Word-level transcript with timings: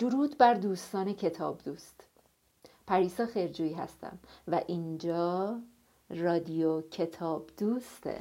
درود 0.00 0.38
بر 0.38 0.54
دوستان 0.54 1.12
کتاب 1.12 1.60
دوست. 1.64 2.04
پریسا 2.86 3.26
خرجویی 3.26 3.72
هستم 3.72 4.18
و 4.48 4.62
اینجا 4.66 5.60
رادیو 6.10 6.80
کتاب 6.80 7.50
دوسته. 7.58 8.20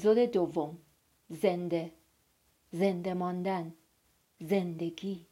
اپیزود 0.00 0.18
دوم. 0.18 0.78
زنده. 1.28 1.92
زنده 2.70 3.14
ماندن. 3.14 3.74
زندگی. 4.40 5.26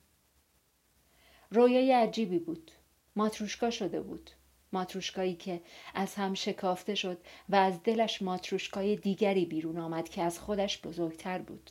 رویای 1.51 1.93
عجیبی 1.93 2.39
بود. 2.39 2.71
ماتروشکا 3.17 3.71
شده 3.71 4.01
بود. 4.01 4.31
ماتروشکایی 4.73 5.35
که 5.35 5.61
از 5.95 6.15
هم 6.15 6.35
شکافته 6.35 6.95
شد 6.95 7.19
و 7.49 7.57
از 7.57 7.83
دلش 7.83 8.23
ماتروشکای 8.23 8.97
دیگری 8.97 9.45
بیرون 9.45 9.79
آمد 9.79 10.09
که 10.09 10.23
از 10.23 10.39
خودش 10.39 10.83
بزرگتر 10.83 11.39
بود. 11.39 11.71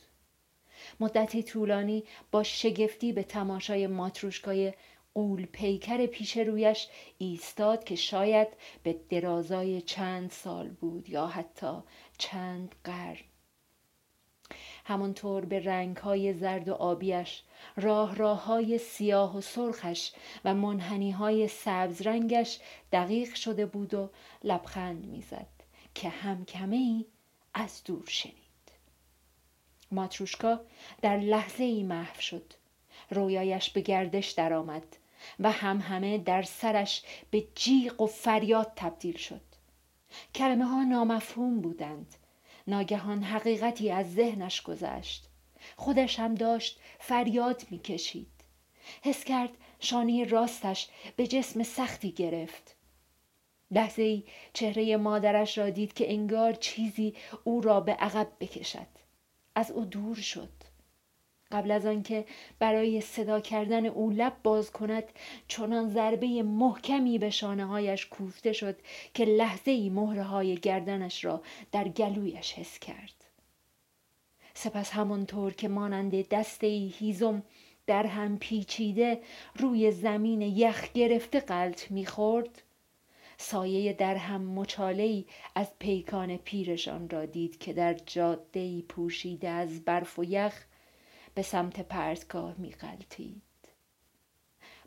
مدتی 1.00 1.42
طولانی 1.42 2.04
با 2.30 2.42
شگفتی 2.42 3.12
به 3.12 3.22
تماشای 3.22 3.86
ماتروشکای 3.86 4.72
قول 5.14 5.46
پیکر 5.46 6.06
پیش 6.06 6.36
رویش 6.36 6.88
ایستاد 7.18 7.84
که 7.84 7.96
شاید 7.96 8.48
به 8.82 8.96
درازای 9.10 9.82
چند 9.82 10.30
سال 10.30 10.68
بود 10.68 11.08
یا 11.08 11.26
حتی 11.26 11.82
چند 12.18 12.74
قرن 12.84 13.24
همانطور 14.84 15.44
به 15.44 15.60
رنگهای 15.60 16.32
زرد 16.34 16.68
و 16.68 16.74
آبیش 16.74 17.42
راه 17.76 18.16
راه 18.16 18.44
های 18.44 18.78
سیاه 18.78 19.36
و 19.36 19.40
سرخش 19.40 20.12
و 20.44 20.54
منحنی 20.54 21.10
های 21.10 21.48
سبز 21.48 22.02
رنگش 22.02 22.60
دقیق 22.92 23.34
شده 23.34 23.66
بود 23.66 23.94
و 23.94 24.10
لبخند 24.44 25.04
می‌زد 25.06 25.46
که 25.94 26.08
هم 26.08 26.44
کمه 26.44 26.76
ای 26.76 27.04
از 27.54 27.84
دور 27.84 28.06
شنید. 28.06 28.34
ماتروشکا 29.92 30.60
در 31.02 31.16
لحظه 31.16 31.64
ای 31.64 31.82
محو 31.82 32.20
شد. 32.20 32.52
رویایش 33.10 33.70
به 33.70 33.80
گردش 33.80 34.30
درآمد 34.30 34.96
و 35.40 35.50
هم 35.50 35.80
همه 35.80 36.18
در 36.18 36.42
سرش 36.42 37.02
به 37.30 37.44
جیغ 37.54 38.00
و 38.00 38.06
فریاد 38.06 38.72
تبدیل 38.76 39.16
شد. 39.16 39.47
کلمه 40.34 40.64
ها 40.64 40.82
نامفهوم 40.84 41.60
بودند. 41.60 42.14
ناگهان 42.66 43.22
حقیقتی 43.22 43.90
از 43.90 44.14
ذهنش 44.14 44.62
گذشت. 44.62 45.28
خودش 45.76 46.18
هم 46.18 46.34
داشت 46.34 46.80
فریاد 46.98 47.62
می‌کشید. 47.70 48.32
حس 49.02 49.24
کرد 49.24 49.50
شانه 49.80 50.24
راستش 50.24 50.88
به 51.16 51.26
جسم 51.26 51.62
سختی 51.62 52.12
گرفت. 52.12 52.76
لحظه 53.70 54.02
ای 54.02 54.24
چهره 54.52 54.96
مادرش 54.96 55.58
را 55.58 55.70
دید 55.70 55.92
که 55.92 56.12
انگار 56.12 56.52
چیزی 56.52 57.14
او 57.44 57.60
را 57.60 57.80
به 57.80 57.92
عقب 57.92 58.28
بکشد. 58.40 58.86
از 59.54 59.70
او 59.70 59.84
دور 59.84 60.16
شد. 60.16 60.67
قبل 61.52 61.70
از 61.70 61.86
آنکه 61.86 62.24
برای 62.58 63.00
صدا 63.00 63.40
کردن 63.40 63.86
او 63.86 64.10
لب 64.10 64.36
باز 64.42 64.70
کند 64.70 65.04
چنان 65.48 65.88
ضربه 65.88 66.42
محکمی 66.42 67.18
به 67.18 67.30
شانه 67.30 67.66
هایش 67.66 68.06
کوفته 68.06 68.52
شد 68.52 68.76
که 69.14 69.24
لحظه 69.24 69.70
ای 69.70 69.90
مهره 69.90 70.22
های 70.22 70.56
گردنش 70.56 71.24
را 71.24 71.42
در 71.72 71.88
گلویش 71.88 72.52
حس 72.52 72.78
کرد. 72.78 73.24
سپس 74.54 74.90
همانطور 74.90 75.52
که 75.52 75.68
مانند 75.68 76.28
دسته 76.28 76.66
ای 76.66 76.92
هیزم 76.98 77.42
در 77.86 78.06
هم 78.06 78.38
پیچیده 78.38 79.20
روی 79.56 79.92
زمین 79.92 80.42
یخ 80.42 80.92
گرفته 80.92 81.40
قلط 81.40 81.90
می‌خورد 81.90 82.62
سایه 83.38 83.92
در 83.92 84.14
هم 84.14 84.42
مچالهی 84.42 85.26
از 85.54 85.78
پیکان 85.78 86.36
پیرشان 86.36 87.10
را 87.10 87.26
دید 87.26 87.58
که 87.58 87.72
در 87.72 87.94
جاده 87.94 88.82
پوشیده 88.82 89.48
از 89.48 89.84
برف 89.84 90.18
و 90.18 90.24
یخ 90.24 90.64
به 91.38 91.42
سمت 91.42 91.80
پرتگاه 91.80 92.54
می 92.58 92.74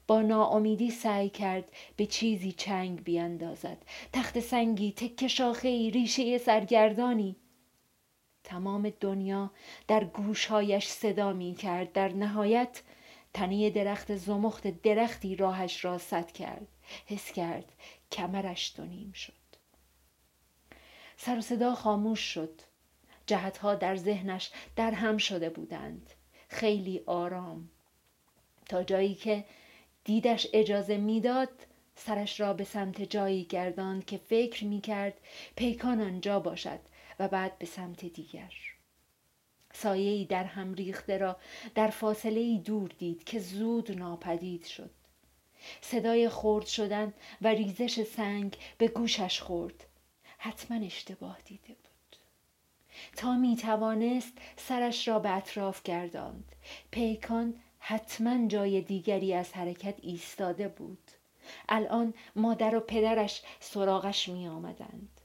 با 0.08 0.22
ناامیدی 0.22 0.92
سعی 0.92 1.30
کرد 1.30 1.72
به 1.98 2.06
چیزی 2.06 2.52
چنگ 2.52 3.04
بیاندازد. 3.04 3.78
تخت 4.14 4.40
سنگی 4.40 4.92
تکه 4.92 5.28
شاخه 5.28 5.90
ریشه 5.90 6.38
سرگردانی. 6.38 7.36
تمام 8.44 8.90
دنیا 9.00 9.52
در 9.88 10.04
گوشهایش 10.04 10.88
صدا 10.88 11.34
می 11.34 11.56
کرد 11.56 11.92
در 11.92 12.14
نهایت 12.14 12.82
تنه 13.34 13.70
درخت 13.70 14.16
زمخت 14.16 14.82
درختی 14.82 15.36
راهش 15.36 15.86
را 15.86 15.98
سد 15.98 16.32
کرد. 16.32 16.68
حس 17.06 17.32
کرد 17.32 17.72
کمرش 18.12 18.74
دونیم 18.78 19.12
شد. 19.12 19.34
سر 21.18 21.38
و 21.38 21.42
صدا 21.42 21.76
خاموش 21.76 22.20
شد. 22.20 22.62
جهتها 23.26 23.76
در 23.76 23.96
ذهنش 23.96 24.52
در 24.76 24.92
هم 24.92 25.18
شده 25.18 25.50
بودند. 25.50 26.14
خیلی 26.52 27.02
آرام. 27.06 27.70
تا 28.70 28.84
جایی 28.84 29.16
که 29.16 29.46
دیدش 30.04 30.48
اجازه 30.54 30.98
می‌داد 30.98 31.50
سرش 31.96 32.40
را 32.40 32.54
به 32.54 32.64
سمت 32.64 33.02
جایی 33.02 33.44
گرداند 33.44 34.06
که 34.06 34.18
فکر 34.18 34.66
می 34.66 34.82
کرد 34.82 35.14
پیکان 35.56 36.02
آنجا 36.02 36.40
باشد 36.40 36.80
و 37.20 37.28
بعد 37.28 37.60
به 37.60 37.66
سمت 37.66 38.06
دیگر. 38.06 38.54
سایه 39.74 40.26
در 40.26 40.44
هم 40.44 40.74
ریخته 40.74 41.18
را 41.18 41.38
در 41.76 41.88
فاصله 41.88 42.58
دور 42.58 42.90
دید 42.98 43.24
که 43.24 43.40
زود 43.40 43.92
ناپدید 43.92 44.66
شد. 44.66 44.92
صدای 45.82 46.30
خورد 46.30 46.66
شدن 46.66 47.14
و 47.42 47.48
ریزش 47.48 48.04
سنگ 48.04 48.58
به 48.78 48.88
گوشش 48.88 49.42
خورد. 49.42 49.86
حتما 50.38 50.86
اشتباه 50.86 51.38
دیده 51.46 51.68
بود. 51.68 51.91
تا 53.16 53.38
می 53.38 53.56
توانست 53.56 54.34
سرش 54.58 55.08
را 55.08 55.20
به 55.20 55.38
اطراف 55.38 55.84
گرداند. 55.84 56.56
پیکان 56.92 57.56
حتما 57.80 58.48
جای 58.48 58.82
دیگری 58.82 59.34
از 59.34 59.54
حرکت 59.54 59.96
ایستاده 60.02 60.68
بود. 60.68 61.12
الان 61.70 62.14
مادر 62.36 62.76
و 62.76 62.80
پدرش 62.80 63.42
سراغش 63.60 64.30
می 64.30 64.48
آمدند 64.48 65.22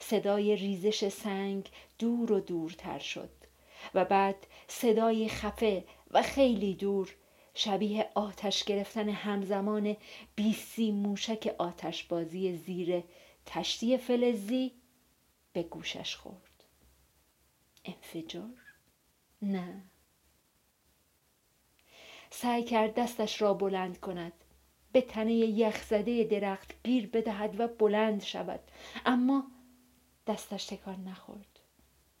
صدای 0.00 0.56
ریزش 0.56 1.08
سنگ 1.08 1.70
دور 1.98 2.32
و 2.32 2.40
دورتر 2.40 2.98
شد 2.98 3.30
و 3.94 4.04
بعد 4.04 4.46
صدای 4.68 5.28
خفه 5.28 5.84
و 6.10 6.22
خیلی 6.22 6.74
دور 6.74 7.14
شبیه 7.54 8.10
آتش 8.14 8.64
گرفتن 8.64 9.08
همزمان 9.08 9.96
بیسی 10.34 10.92
موشک 10.92 11.54
آتشبازی 11.58 12.56
زیر 12.56 13.02
تشتی 13.46 13.98
فلزی 13.98 14.72
به 15.52 15.62
گوشش 15.62 16.16
خورد. 16.16 16.43
انفجار؟ 17.84 18.62
نه. 19.42 19.82
سعی 22.30 22.64
کرد 22.64 22.94
دستش 22.94 23.42
را 23.42 23.54
بلند 23.54 24.00
کند. 24.00 24.32
به 24.92 25.00
تنه 25.00 25.32
یخزده 25.34 26.24
درخت 26.24 26.74
گیر 26.84 27.06
بدهد 27.06 27.60
و 27.60 27.68
بلند 27.68 28.22
شود. 28.22 28.60
اما 29.06 29.46
دستش 30.26 30.66
تکان 30.66 31.04
نخورد. 31.04 31.60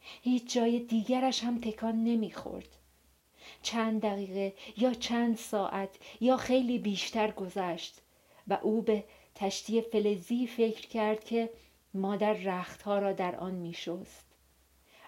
هیچ 0.00 0.54
جای 0.54 0.80
دیگرش 0.80 1.44
هم 1.44 1.60
تکان 1.60 2.04
نمی‌خورد. 2.04 2.68
چند 3.62 4.02
دقیقه 4.02 4.54
یا 4.76 4.94
چند 4.94 5.36
ساعت 5.36 5.98
یا 6.20 6.36
خیلی 6.36 6.78
بیشتر 6.78 7.30
گذشت 7.30 8.00
و 8.48 8.58
او 8.62 8.82
به 8.82 9.04
تشتی 9.34 9.80
فلزی 9.80 10.46
فکر 10.46 10.88
کرد 10.88 11.24
که 11.24 11.50
مادر 11.94 12.32
رختها 12.32 12.98
را 12.98 13.12
در 13.12 13.36
آن 13.36 13.54
میشست. 13.54 14.33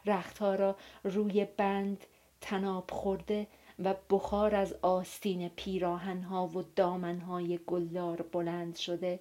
رختها 0.07 0.55
را 0.55 0.77
روی 1.05 1.45
بند 1.45 2.07
تناب 2.41 2.91
خورده 2.91 3.47
و 3.79 3.95
بخار 4.11 4.55
از 4.55 4.73
آستین 4.83 5.49
پیراهنها 5.49 6.47
و 6.47 6.63
دامنهای 6.63 7.59
گلدار 7.67 8.23
بلند 8.23 8.77
شده 8.77 9.21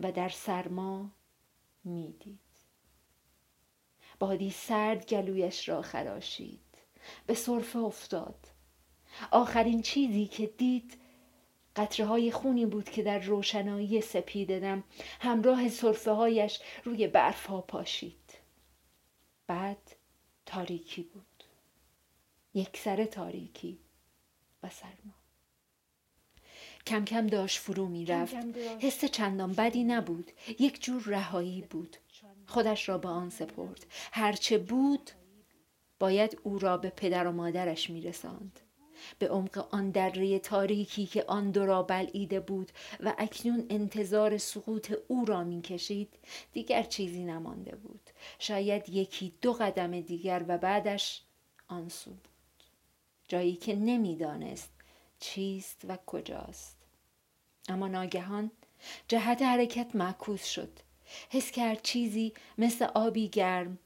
و 0.00 0.12
در 0.12 0.28
سرما 0.28 1.10
می‌دید. 1.84 2.38
بادی 4.18 4.50
سرد 4.50 5.06
گلویش 5.06 5.68
را 5.68 5.82
خراشید. 5.82 6.60
به 7.26 7.34
صرفه 7.34 7.78
افتاد. 7.78 8.46
آخرین 9.30 9.82
چیزی 9.82 10.26
که 10.26 10.46
دید 10.46 11.00
قطره 11.76 12.06
های 12.06 12.30
خونی 12.30 12.66
بود 12.66 12.90
که 12.90 13.02
در 13.02 13.18
روشنایی 13.18 14.00
سپیددم 14.00 14.84
همراه 15.20 15.68
صرفه 15.68 16.10
هایش 16.10 16.60
روی 16.84 17.06
برف 17.06 17.46
ها 17.46 17.60
پاشید. 17.60 18.38
بعد 19.46 19.96
تاریکی 20.50 21.02
بود. 21.02 21.44
یک 22.54 22.76
سر 22.76 23.04
تاریکی 23.04 23.78
و 24.62 24.68
سرما. 24.70 25.14
کم 26.86 27.04
کم 27.04 27.26
داشت 27.26 27.58
فرو 27.58 27.86
می 27.86 28.06
رفت. 28.06 28.34
حس 28.80 29.04
چندان 29.04 29.52
بدی 29.52 29.84
نبود. 29.84 30.30
یک 30.58 30.82
جور 30.82 31.02
رهایی 31.06 31.62
بود. 31.62 31.96
خودش 32.46 32.88
را 32.88 32.98
به 32.98 33.08
آن 33.08 33.30
سپرد. 33.30 33.86
هرچه 34.12 34.58
بود 34.58 35.10
باید 35.98 36.40
او 36.42 36.58
را 36.58 36.76
به 36.76 36.90
پدر 36.90 37.26
و 37.26 37.32
مادرش 37.32 37.90
می 37.90 38.00
رساند. 38.00 38.60
به 39.18 39.28
عمق 39.28 39.66
آن 39.70 39.90
دره 39.90 40.38
تاریکی 40.38 41.06
که 41.06 41.24
آن 41.28 41.50
دو 41.50 41.66
را 41.66 41.82
بلعیده 41.82 42.40
بود 42.40 42.72
و 43.00 43.14
اکنون 43.18 43.66
انتظار 43.70 44.38
سقوط 44.38 44.94
او 45.08 45.24
را 45.24 45.44
می‌کشید 45.44 46.08
دیگر 46.52 46.82
چیزی 46.82 47.24
نمانده 47.24 47.76
بود. 47.76 48.10
شاید 48.38 48.88
یکی 48.88 49.32
دو 49.42 49.52
قدم 49.52 50.00
دیگر 50.00 50.44
و 50.48 50.58
بعدش 50.58 51.22
آن 51.68 51.88
سو 51.88 52.10
بود. 52.10 52.28
جایی 53.28 53.56
که 53.56 53.76
نمی‌دانست 53.76 54.70
چیست 55.20 55.82
و 55.88 55.98
کجاست. 56.06 56.76
اما 57.68 57.88
ناگهان 57.88 58.50
جهت 59.08 59.42
حرکت 59.42 59.94
معکوس 59.94 60.44
شد. 60.44 60.78
حس 61.30 61.50
کرد 61.50 61.82
چیزی 61.82 62.32
مثل 62.58 62.84
آبی 62.84 63.28
گرم. 63.28 63.78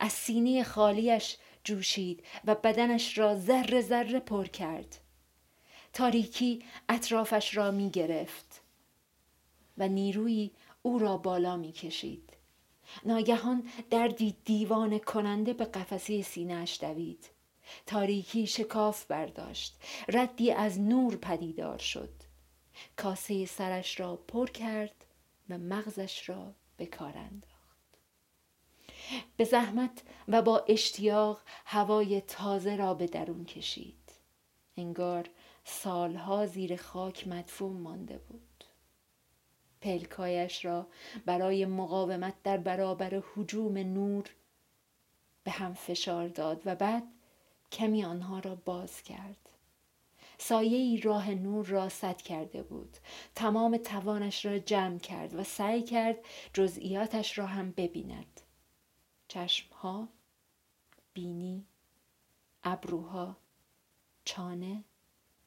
از 0.00 0.12
سینه 0.12 0.62
خالیش 0.62 1.36
جوشید 1.64 2.24
و 2.44 2.54
بدنش 2.54 3.18
را 3.18 3.36
ذره 3.36 3.80
ذره 3.80 4.20
پر 4.20 4.46
کرد. 4.46 5.00
تاریکی 5.92 6.64
اطرافش 6.88 7.56
را 7.56 7.70
می 7.70 7.90
گرفت 7.90 8.60
و 9.78 9.88
نیرویی 9.88 10.50
او 10.82 10.98
را 10.98 11.16
بالا 11.16 11.56
می 11.56 11.72
کشید. 11.72 12.30
ناگهان 13.04 13.68
دردی 13.90 14.36
دیوان 14.44 14.98
کننده 14.98 15.52
به 15.52 15.64
قفسه 15.64 16.22
سینهش 16.22 16.80
دوید. 16.80 17.30
تاریکی 17.86 18.46
شکاف 18.46 19.04
برداشت. 19.04 19.80
ردی 20.08 20.52
از 20.52 20.80
نور 20.80 21.16
پدیدار 21.16 21.78
شد. 21.78 22.10
کاسه 22.96 23.46
سرش 23.46 24.00
را 24.00 24.16
پر 24.16 24.46
کرد 24.46 25.04
و 25.50 25.58
مغزش 25.58 26.28
را 26.28 26.54
به 26.76 26.86
کار 26.86 27.18
به 29.36 29.44
زحمت 29.44 30.02
و 30.28 30.42
با 30.42 30.64
اشتیاق 30.68 31.40
هوای 31.64 32.20
تازه 32.20 32.76
را 32.76 32.94
به 32.94 33.06
درون 33.06 33.44
کشید. 33.44 34.12
انگار 34.76 35.30
سالها 35.64 36.46
زیر 36.46 36.76
خاک 36.76 37.28
مدفون 37.28 37.76
مانده 37.76 38.18
بود. 38.18 38.64
پلکایش 39.80 40.64
را 40.64 40.86
برای 41.26 41.66
مقاومت 41.66 42.34
در 42.42 42.56
برابر 42.56 43.22
حجوم 43.34 43.78
نور 43.78 44.30
به 45.44 45.50
هم 45.50 45.74
فشار 45.74 46.28
داد 46.28 46.62
و 46.64 46.74
بعد 46.74 47.02
کمی 47.72 48.04
آنها 48.04 48.38
را 48.38 48.54
باز 48.54 49.02
کرد. 49.02 49.48
سایه 50.38 50.78
ای 50.78 51.00
راه 51.00 51.30
نور 51.30 51.66
را 51.66 51.88
سد 51.88 52.16
کرده 52.16 52.62
بود. 52.62 52.96
تمام 53.34 53.76
توانش 53.76 54.44
را 54.44 54.58
جمع 54.58 54.98
کرد 54.98 55.34
و 55.34 55.44
سعی 55.44 55.82
کرد 55.82 56.16
جزئیاتش 56.52 57.38
را 57.38 57.46
هم 57.46 57.70
ببیند. 57.70 58.40
چشمها 59.34 60.08
بینی 61.14 61.66
ابروها 62.64 63.36
چانه 64.24 64.84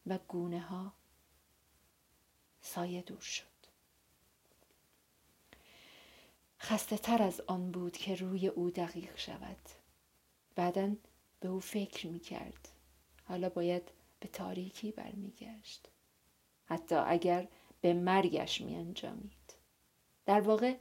و 0.08 0.18
گونه 0.28 0.60
ها 0.60 0.94
سایه 2.62 3.02
دور 3.02 3.20
شد. 3.20 3.46
خسته 6.60 6.98
تر 6.98 7.22
از 7.24 7.42
آن 7.42 7.72
بود 7.72 7.98
که 7.98 8.16
روی 8.16 8.48
او 8.48 8.70
دقیق 8.70 9.18
شود. 9.18 9.70
بعدا 10.56 10.96
به 11.40 11.48
او 11.48 11.60
فکر 11.60 12.08
می 12.08 12.20
کرد 12.20 12.70
حالا 13.26 13.50
باید 13.50 13.92
به 14.20 14.28
تاریکی 14.28 14.92
برمیگشت. 14.92 15.88
حتی 16.66 16.96
اگر 16.96 17.48
به 17.82 17.94
مرگش 17.94 18.62
می 18.62 18.76
انجامید 18.76 19.54
در 20.26 20.42
واقع 20.42 20.78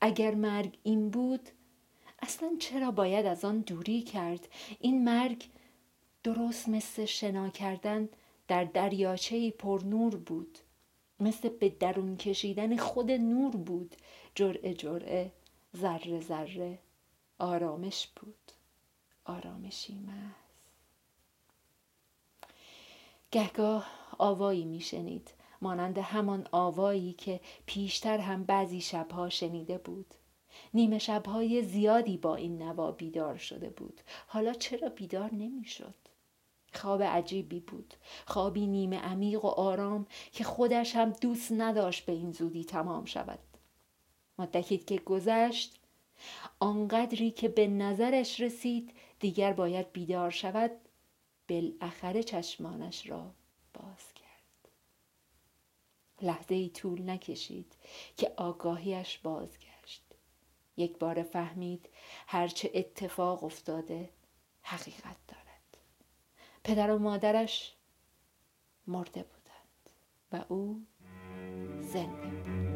اگر 0.00 0.34
مرگ 0.34 0.78
این 0.82 1.10
بود 1.10 1.50
اصلا 2.22 2.56
چرا 2.60 2.90
باید 2.90 3.26
از 3.26 3.44
آن 3.44 3.60
دوری 3.60 4.02
کرد؟ 4.02 4.48
این 4.80 5.04
مرگ 5.04 5.44
درست 6.22 6.68
مثل 6.68 7.04
شنا 7.04 7.48
کردن 7.48 8.08
در 8.48 8.64
دریاچه 8.64 9.50
پر 9.50 9.82
نور 9.84 10.16
بود. 10.16 10.58
مثل 11.20 11.48
به 11.48 11.68
درون 11.68 12.16
کشیدن 12.16 12.76
خود 12.76 13.10
نور 13.10 13.56
بود. 13.56 13.96
جرعه 14.34 14.74
جرعه 14.74 15.32
ذره 15.76 16.20
ذره. 16.20 16.78
آرامش 17.38 18.08
بود. 18.16 18.52
آرامشی 19.24 19.94
محض. 19.94 20.32
گهگاه 23.30 23.86
آوایی 24.18 24.64
میشنید 24.64 25.30
مانند 25.62 25.98
همان 25.98 26.48
آوایی 26.52 27.12
که 27.12 27.40
پیشتر 27.66 28.18
هم 28.18 28.44
بعضی 28.44 28.80
شبها 28.80 29.28
شنیده 29.28 29.78
بود. 29.78 30.14
نیمه 30.74 30.98
شبهای 30.98 31.62
زیادی 31.62 32.16
با 32.16 32.36
این 32.36 32.62
نوا 32.62 32.92
بیدار 32.92 33.36
شده 33.36 33.70
بود. 33.70 34.00
حالا 34.26 34.52
چرا 34.52 34.88
بیدار 34.88 35.34
نمی‌شد؟ 35.34 35.94
خواب 36.72 37.02
عجیبی 37.02 37.60
بود. 37.60 37.94
خوابی 38.26 38.66
نیمه 38.66 38.98
عمیق 38.98 39.44
و 39.44 39.48
آرام 39.48 40.06
که 40.32 40.44
خودش 40.44 40.96
هم 40.96 41.10
دوست 41.10 41.52
نداشت 41.52 42.06
به 42.06 42.12
این 42.12 42.32
زودی 42.32 42.64
تمام 42.64 43.04
شود. 43.04 43.38
مدتی 44.38 44.78
که 44.78 44.98
گذشت 44.98 45.74
آنقدری 46.60 47.30
که 47.30 47.48
به 47.48 47.66
نظرش 47.66 48.40
رسید 48.40 48.92
دیگر 49.20 49.52
باید 49.52 49.92
بیدار 49.92 50.30
شود 50.30 50.70
بالاخره 51.48 52.22
چشمانش 52.22 53.10
را 53.10 53.30
باز 53.74 54.12
کرد. 54.14 54.28
لحظه 56.22 56.54
ای 56.54 56.68
طول 56.68 57.10
نکشید 57.10 57.72
که 58.16 58.32
آگاهیش 58.36 59.18
بازگشت 59.18 59.67
یک 60.78 60.98
بار 60.98 61.22
فهمید 61.22 61.88
هرچه 62.26 62.70
اتفاق 62.74 63.44
افتاده 63.44 64.10
حقیقت 64.62 65.16
دارد. 65.28 65.78
پدر 66.64 66.90
و 66.90 66.98
مادرش 66.98 67.76
مرده 68.86 69.22
بودند 69.22 69.90
و 70.32 70.44
او 70.52 70.86
زنده 71.80 72.28
بود. 72.28 72.68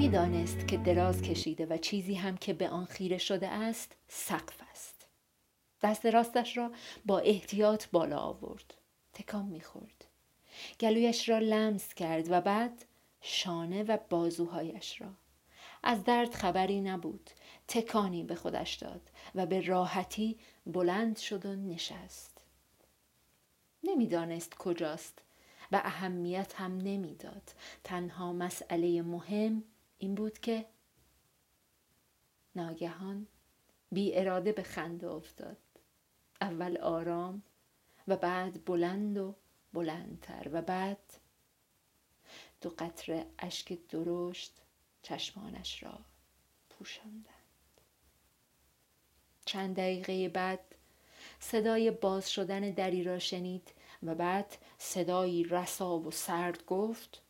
می‌دانست 0.00 0.68
که 0.68 0.76
دراز 0.76 1.22
کشیده 1.22 1.66
و 1.66 1.76
چیزی 1.76 2.14
هم 2.14 2.36
که 2.36 2.52
به 2.52 2.68
آن 2.68 2.84
خیره 2.84 3.18
شده 3.18 3.48
است 3.48 3.96
سقف 4.08 4.60
است. 4.70 5.06
دست 5.82 6.06
راستش 6.06 6.56
را 6.56 6.70
با 7.06 7.18
احتیاط 7.18 7.86
بالا 7.92 8.18
آورد. 8.18 8.74
تکان 9.12 9.44
می‌خورد. 9.44 10.04
گلویش 10.80 11.28
را 11.28 11.38
لمس 11.38 11.94
کرد 11.94 12.30
و 12.30 12.40
بعد 12.40 12.84
شانه 13.20 13.82
و 13.82 13.98
بازوهایش 14.10 15.00
را. 15.00 15.08
از 15.82 16.04
درد 16.04 16.34
خبری 16.34 16.80
نبود. 16.80 17.30
تکانی 17.68 18.24
به 18.24 18.34
خودش 18.34 18.74
داد 18.74 19.10
و 19.34 19.46
به 19.46 19.60
راحتی 19.60 20.38
بلند 20.66 21.18
شد 21.18 21.46
و 21.46 21.56
نشست. 21.56 22.38
نمی‌دانست 23.84 24.54
کجاست 24.54 25.18
و 25.72 25.80
اهمیت 25.84 26.54
هم 26.56 26.76
نمی‌داد. 26.76 27.52
تنها 27.84 28.32
مسئله 28.32 29.02
مهم 29.02 29.64
این 30.00 30.14
بود 30.14 30.38
که 30.38 30.66
ناگهان 32.54 33.26
بی 33.92 34.14
اراده 34.14 34.52
به 34.52 34.62
خنده 34.62 35.08
افتاد. 35.08 35.56
اول 36.40 36.76
آرام 36.76 37.42
و 38.08 38.16
بعد 38.16 38.64
بلند 38.64 39.18
و 39.18 39.34
بلندتر 39.72 40.48
و 40.52 40.62
بعد 40.62 41.12
دو 42.60 42.70
قطره 42.78 43.26
اشک 43.38 43.86
درشت 43.88 44.52
چشمانش 45.02 45.82
را 45.82 45.98
پوشاندند. 46.70 47.24
چند 49.44 49.76
دقیقه 49.76 50.28
بعد 50.28 50.74
صدای 51.40 51.90
باز 51.90 52.30
شدن 52.30 52.70
دری 52.70 53.04
را 53.04 53.18
شنید 53.18 53.74
و 54.02 54.14
بعد 54.14 54.56
صدایی 54.78 55.44
رسا 55.44 55.98
و 55.98 56.10
سرد 56.10 56.64
گفت 56.64 57.22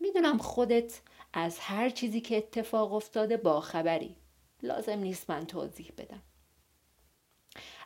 می‌دونم 0.00 0.38
خودت 0.38 1.00
از 1.38 1.58
هر 1.58 1.90
چیزی 1.90 2.20
که 2.20 2.36
اتفاق 2.36 2.92
افتاده 2.92 3.36
با 3.36 3.60
خبری. 3.60 4.16
لازم 4.62 4.98
نیست 4.98 5.30
من 5.30 5.46
توضیح 5.46 5.92
بدم. 5.98 6.22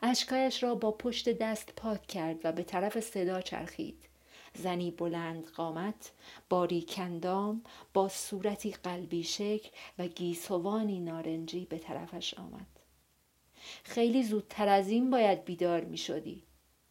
اشکایش 0.02 0.62
را 0.62 0.74
با 0.74 0.92
پشت 0.92 1.28
دست 1.28 1.72
پاک 1.76 2.06
کرد 2.06 2.36
و 2.44 2.52
به 2.52 2.62
طرف 2.62 3.00
صدا 3.00 3.40
چرخید. 3.40 4.08
زنی 4.54 4.90
بلند 4.90 5.46
قامت 5.46 6.12
باریکندام 6.48 7.62
با 7.94 8.08
صورتی 8.08 8.72
قلبی 8.72 9.24
شکل 9.24 9.70
و 9.98 10.06
گیسوانی 10.06 11.00
نارنجی 11.00 11.64
به 11.64 11.78
طرفش 11.78 12.34
آمد. 12.34 12.80
خیلی 13.84 14.22
زودتر 14.22 14.68
از 14.68 14.88
این 14.88 15.10
باید 15.10 15.44
بیدار 15.44 15.84
می 15.84 15.98
شدی 15.98 16.42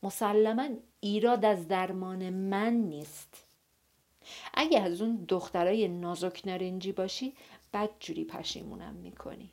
مسلما 0.03 0.69
ایراد 0.99 1.45
از 1.45 1.67
درمان 1.67 2.29
من 2.29 2.73
نیست. 2.73 3.50
اگه 4.53 4.81
از 4.81 5.01
اون 5.01 5.25
دخترای 5.27 5.87
نازک 5.87 6.41
نارنجی 6.45 6.91
باشی 6.91 7.33
بد 7.73 7.89
جوری 7.99 8.25
پشیمونم 8.25 8.93
می‌کنی. 8.93 9.51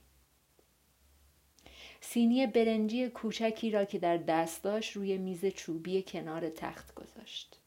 سینی 2.00 2.46
برنجی 2.46 3.08
کوچکی 3.08 3.70
را 3.70 3.84
که 3.84 3.98
در 3.98 4.16
دست 4.16 4.62
داشت 4.62 4.92
روی 4.92 5.18
میز 5.18 5.46
چوبی 5.46 6.02
کنار 6.02 6.50
تخت 6.50 6.94
گذاشت. 6.94 7.58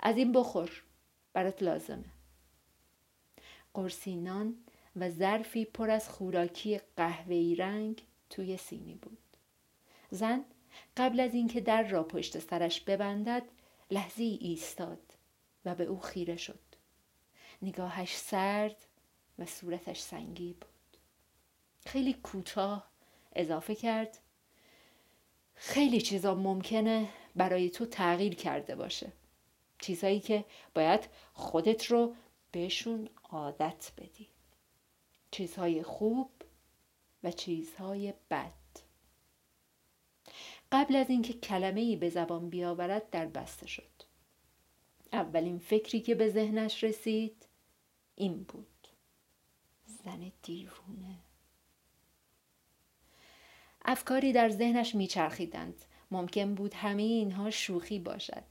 از 0.00 0.16
این 0.16 0.32
بخور 0.32 0.82
برات 1.32 1.62
لازمه. 1.62 2.04
قرصینان 3.74 4.54
و 4.96 5.10
ظرفی 5.10 5.64
پر 5.64 5.90
از 5.90 6.08
خوراکی 6.08 6.80
قهوه‌ای 6.96 7.54
رنگ 7.54 8.02
توی 8.30 8.56
سینی 8.56 8.94
بود. 8.94 9.18
زن 10.10 10.44
قبل 10.96 11.20
از 11.20 11.34
اینکه 11.34 11.60
در 11.60 11.82
را 11.82 12.02
پشت 12.02 12.38
سرش 12.38 12.80
ببندد 12.80 13.42
لحظه 13.90 14.22
ایستاد. 14.22 15.07
و 15.64 15.74
به 15.74 15.84
او 15.84 16.00
خیره 16.00 16.36
شد. 16.36 16.60
نگاهش 17.62 18.16
سرد 18.16 18.86
و 19.38 19.46
صورتش 19.46 20.00
سنگی 20.00 20.52
بود. 20.52 21.00
خیلی 21.86 22.12
کوتاه 22.12 22.90
اضافه 23.32 23.74
کرد 23.74 24.18
خیلی 25.54 26.00
چیزا 26.00 26.34
ممکنه 26.34 27.08
برای 27.36 27.70
تو 27.70 27.86
تغییر 27.86 28.34
کرده 28.34 28.74
باشه. 28.74 29.12
چیزهایی 29.78 30.20
که 30.20 30.44
باید 30.74 31.08
خودت 31.32 31.86
رو 31.86 32.14
بهشون 32.52 33.08
عادت 33.30 33.92
بدی. 33.98 34.28
چیزهای 35.30 35.82
خوب 35.82 36.30
و 37.24 37.30
چیزهای 37.32 38.14
بد. 38.30 38.52
قبل 40.72 40.96
از 40.96 41.10
اینکه 41.10 41.32
کلمه 41.32 41.80
ای 41.80 41.96
به 41.96 42.10
زبان 42.10 42.50
بیاورد 42.50 43.10
در 43.10 43.26
بسته 43.26 43.66
شد. 43.66 44.07
اولین 45.12 45.58
فکری 45.58 46.00
که 46.00 46.14
به 46.14 46.28
ذهنش 46.28 46.84
رسید 46.84 47.46
این 48.14 48.42
بود. 48.42 48.88
زن 49.86 50.32
دیوونه. 50.42 51.18
افکاری 53.84 54.32
در 54.32 54.48
ذهنش 54.48 54.94
میچرخیدند. 54.94 55.84
ممکن 56.10 56.54
بود 56.54 56.74
همه 56.74 57.02
اینها 57.02 57.50
شوخی 57.50 57.98
باشد. 57.98 58.42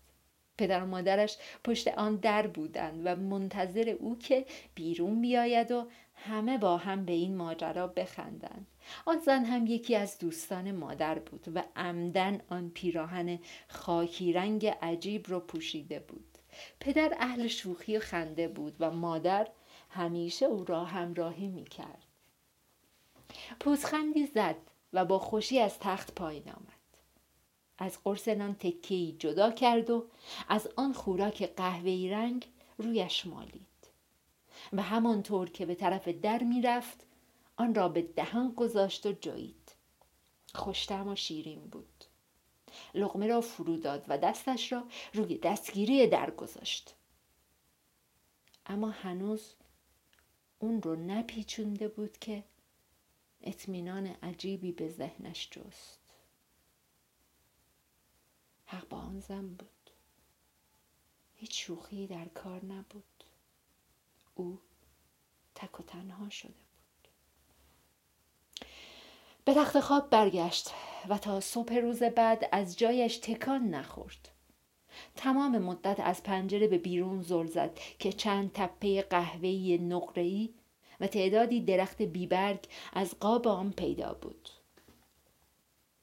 پدر 0.58 0.84
و 0.84 0.88
مادرش 0.88 1.38
پشت 1.64 1.88
آن 1.88 2.16
در 2.16 2.48
بودند 2.48 3.02
و 3.06 3.16
منتظر 3.16 3.96
او 4.00 4.20
که 4.20 4.46
بیرون 4.76 5.22
بیاید 5.22 5.72
و 5.72 5.88
همه 6.16 6.58
با 6.58 6.78
هم 6.78 7.06
به 7.06 7.14
این 7.14 7.36
ماجرا 7.36 7.88
بخندند. 7.88 8.68
آن 9.06 9.20
زن 9.20 9.46
هم 9.46 9.68
یکی 9.68 9.96
از 9.96 10.20
دوستان 10.20 10.72
مادر 10.72 11.20
بود 11.20 11.46
و 11.56 11.64
عمدن 11.76 12.42
آن 12.50 12.70
پیراهن 12.70 13.40
خاکی 13.68 14.34
رنگ 14.34 14.68
عجیب 14.68 15.30
رو 15.30 15.40
پوشیده 15.40 16.00
بود. 16.00 16.37
پدر 16.80 17.14
اهل 17.20 17.48
شوخی 17.48 17.98
و 17.98 18.00
خنده 18.00 18.48
بود 18.48 18.76
و 18.80 18.92
مادر 18.92 19.48
همیشه 19.90 20.46
او 20.46 20.66
را 20.66 20.86
همراهی 20.86 21.48
می 21.48 21.66
کرد. 21.66 22.04
پوزخندی 23.60 24.26
زد 24.26 24.56
و 24.94 25.06
با 25.06 25.20
خوشی 25.20 25.60
از 25.60 25.80
تخت 25.80 26.16
پایین 26.16 26.50
آمد. 26.50 26.78
از 27.78 28.04
قرص 28.04 28.28
نان 28.28 28.56
تکهی 28.56 29.16
جدا 29.20 29.52
کرد 29.52 29.90
و 29.90 30.06
از 30.50 30.70
آن 30.76 30.94
خوراک 30.94 31.44
قهوه‌ای 31.56 32.10
رنگ 32.10 32.48
رویش 32.78 33.26
مالید 33.26 33.68
و 34.74 34.82
همانطور 34.82 35.50
که 35.50 35.66
به 35.66 35.76
طرف 35.76 36.08
در 36.08 36.44
می‌رفت 36.44 37.04
آن 37.58 37.76
را 37.76 37.90
به 37.90 38.02
دهان 38.02 38.52
گذاشت 38.52 39.06
و 39.06 39.12
جوید 39.12 39.72
خوشتم 40.54 41.08
و 41.08 41.16
شیرین 41.16 41.62
بود 41.62 41.97
لغمه 42.94 43.28
را 43.28 43.42
فرو 43.42 43.78
داد 43.78 44.06
و 44.08 44.18
دستش 44.18 44.72
را 44.72 44.84
روی 45.14 45.38
دستگیری 45.38 46.08
در 46.08 46.32
گذاشت. 46.32 46.96
اما 48.66 48.90
هنوز 48.90 49.56
اون 50.60 50.82
رو 50.82 50.96
نپیچونده 50.96 51.88
بود 51.88 52.18
که 52.18 52.44
اطمینان 53.42 54.08
عجیبی 54.08 54.72
به 54.72 54.90
ذهنش 54.90 55.50
جست. 55.52 56.00
حق 58.66 58.88
با 58.88 58.98
آن 58.98 59.20
زن 59.20 59.48
بود. 59.48 59.70
هیچ 61.36 61.66
شوخی 61.66 62.08
در 62.08 62.26
کار 62.26 62.66
نبود. 62.66 63.24
او 64.36 64.60
تک 65.56 65.80
و 65.80 65.84
تنها 65.84 66.30
شده 66.30 66.67
به 69.48 69.54
تخت 69.54 69.80
خواب 69.80 70.10
برگشت 70.10 70.70
و 71.10 71.18
تا 71.18 71.40
صبح 71.40 71.76
روز 71.76 72.04
بعد 72.04 72.50
از 72.52 72.78
جایش 72.78 73.18
تکان 73.18 73.70
نخورد. 73.70 74.30
تمام 75.16 75.58
مدت 75.58 76.00
از 76.00 76.24
پنجره 76.24 76.68
به 76.68 76.78
بیرون 76.78 77.22
زل 77.22 77.46
زد 77.46 77.80
که 78.00 78.14
چند 78.14 78.52
تپه 78.54 79.02
قهوه‌ای 79.02 79.78
نقره‌ای 79.78 80.50
و 81.00 81.08
تعدادی 81.08 81.62
درخت 81.62 82.02
بیبرگ 82.02 82.60
از 82.94 83.20
قاب 83.20 83.48
آن 83.48 83.72
پیدا 83.72 84.14
بود. 84.14 84.50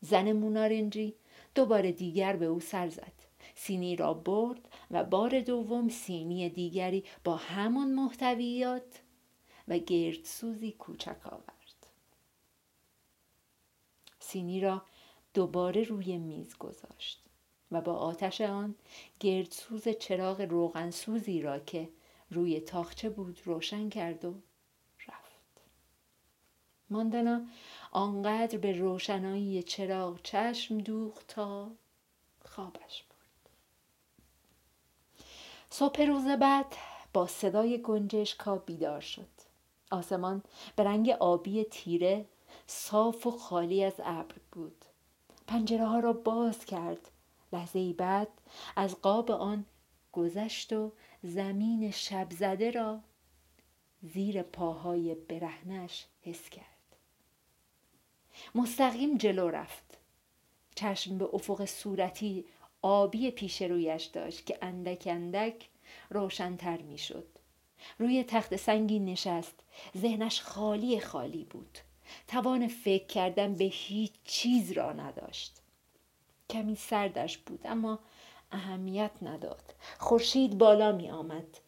زن 0.00 0.32
مونارنجی 0.32 1.14
دوباره 1.54 1.92
دیگر 1.92 2.36
به 2.36 2.46
او 2.46 2.60
سر 2.60 2.88
زد. 2.88 3.12
سینی 3.54 3.96
را 3.96 4.14
برد 4.14 4.68
و 4.90 5.04
بار 5.04 5.40
دوم 5.40 5.88
سینی 5.88 6.48
دیگری 6.48 7.04
با 7.24 7.36
همان 7.36 7.92
محتویات 7.92 9.02
و 9.68 9.78
گردسوزی 9.78 10.72
کوچک 10.72 11.26
آورد. 11.26 11.53
سینی 14.34 14.60
را 14.60 14.82
دوباره 15.34 15.82
روی 15.82 16.18
میز 16.18 16.58
گذاشت 16.58 17.24
و 17.70 17.80
با 17.80 17.94
آتش 17.94 18.40
آن 18.40 18.74
گردسوز 19.20 19.88
چراغ 19.88 20.40
روغنسوزی 20.40 21.42
را 21.42 21.58
که 21.58 21.88
روی 22.30 22.60
تاخچه 22.60 23.10
بود 23.10 23.40
روشن 23.44 23.88
کرد 23.88 24.24
و 24.24 24.34
رفت. 25.08 25.62
ماندانا 26.90 27.46
آنقدر 27.92 28.58
به 28.58 28.72
روشنایی 28.72 29.62
چراغ 29.62 30.22
چشم 30.22 30.78
دوخت 30.78 31.26
تا 31.26 31.70
خوابش 32.44 33.02
برد. 33.02 33.50
صبح 35.70 36.02
روز 36.02 36.26
بعد 36.26 36.76
با 37.12 37.26
صدای 37.26 37.82
گنجشکا 37.82 38.56
بیدار 38.56 39.00
شد. 39.00 39.28
آسمان 39.90 40.42
به 40.76 40.84
رنگ 40.84 41.10
آبی 41.10 41.64
تیره 41.64 42.26
صاف 42.66 43.26
و 43.26 43.30
خالی 43.30 43.84
از 43.84 43.94
ابر 43.98 44.34
بود. 44.52 44.84
پنجره 45.46 45.86
ها 45.86 45.98
را 45.98 46.12
باز 46.12 46.64
کرد. 46.64 47.10
لحظه 47.52 47.92
بعد 47.92 48.28
از 48.76 49.00
قاب 49.02 49.30
آن 49.30 49.64
گذشت 50.12 50.72
و 50.72 50.92
زمین 51.22 51.90
شب 51.90 52.26
زده 52.30 52.70
را 52.70 53.00
زیر 54.02 54.42
پاهای 54.42 55.14
برهنش 55.14 56.06
حس 56.22 56.48
کرد. 56.48 56.64
مستقیم 58.54 59.16
جلو 59.16 59.48
رفت. 59.48 59.98
چشم 60.74 61.18
به 61.18 61.28
افق 61.32 61.64
صورتی 61.64 62.44
آبی 62.82 63.30
پیش 63.30 63.62
رویش 63.62 64.04
داشت 64.04 64.46
که 64.46 64.58
اندک 64.62 65.02
اندک 65.06 65.68
روشنتر 66.10 66.82
می‌شد. 66.82 67.26
روی 67.98 68.24
تخت 68.24 68.56
سنگی 68.56 68.98
نشست. 68.98 69.64
ذهنش 69.96 70.40
خالی 70.40 71.00
خالی 71.00 71.44
بود. 71.44 71.78
توان 72.28 72.68
فکر 72.68 73.06
کردن 73.06 73.54
به 73.54 73.64
هیچ 73.64 74.12
چیز 74.24 74.72
را 74.72 74.92
نداشت. 74.92 75.62
کمی 76.50 76.76
سردش 76.76 77.38
بود 77.38 77.60
اما 77.64 77.98
اهمیت 78.52 79.10
نداد. 79.22 79.74
خورشید 79.98 80.58
بالا 80.58 80.92
می 80.92 81.10
آمد. 81.10 81.58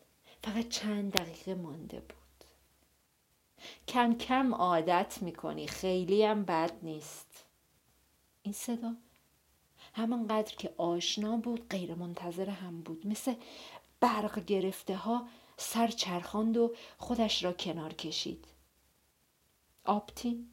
فقط 0.43 0.69
چند 0.69 1.13
دقیقه 1.13 1.55
مانده 1.55 2.01
بود. 2.01 2.17
کم 3.89 4.15
کم 4.15 4.55
عادت 4.55 5.19
می‌کنی 5.23 5.67
خیلی 5.67 6.25
هم 6.25 6.45
بد 6.45 6.73
نیست. 6.83 7.45
این 8.43 8.55
صدا 8.55 8.95
همانقدر 9.95 10.57
که 10.57 10.75
آشنا 10.77 11.37
بود 11.37 11.69
غیر 11.69 11.95
منتظر 11.95 12.51
هم 12.51 12.81
بود. 12.81 13.07
مثل 13.07 13.35
برق 14.01 14.45
گرفته 14.45 14.97
ها 14.97 15.29
سر 15.57 15.89
چرخاند 15.89 16.57
و 16.57 16.75
خودش 16.99 17.45
را 17.45 17.53
کنار 17.53 17.93
کشید. 17.93 18.45
آپتین 19.87 20.49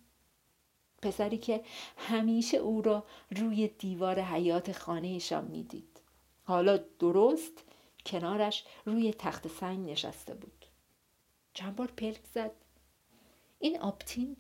پسری 1.02 1.38
که 1.38 1.64
همیشه 1.98 2.58
او 2.58 2.82
را 2.82 3.04
روی 3.32 3.68
دیوار 3.68 4.20
حیات 4.20 4.72
خانهشان 4.72 5.46
می‌دید. 5.46 6.02
حالا 6.44 6.78
درست 6.78 7.64
کنارش 8.06 8.64
روی 8.86 9.14
تخت 9.14 9.48
سنگ 9.48 9.90
نشسته 9.90 10.34
بود. 10.34 10.66
چند 11.54 11.76
بار 11.76 11.88
پلک 11.88 12.22
زد. 12.34 12.52
این 13.60 13.80
آپتین 13.80 14.38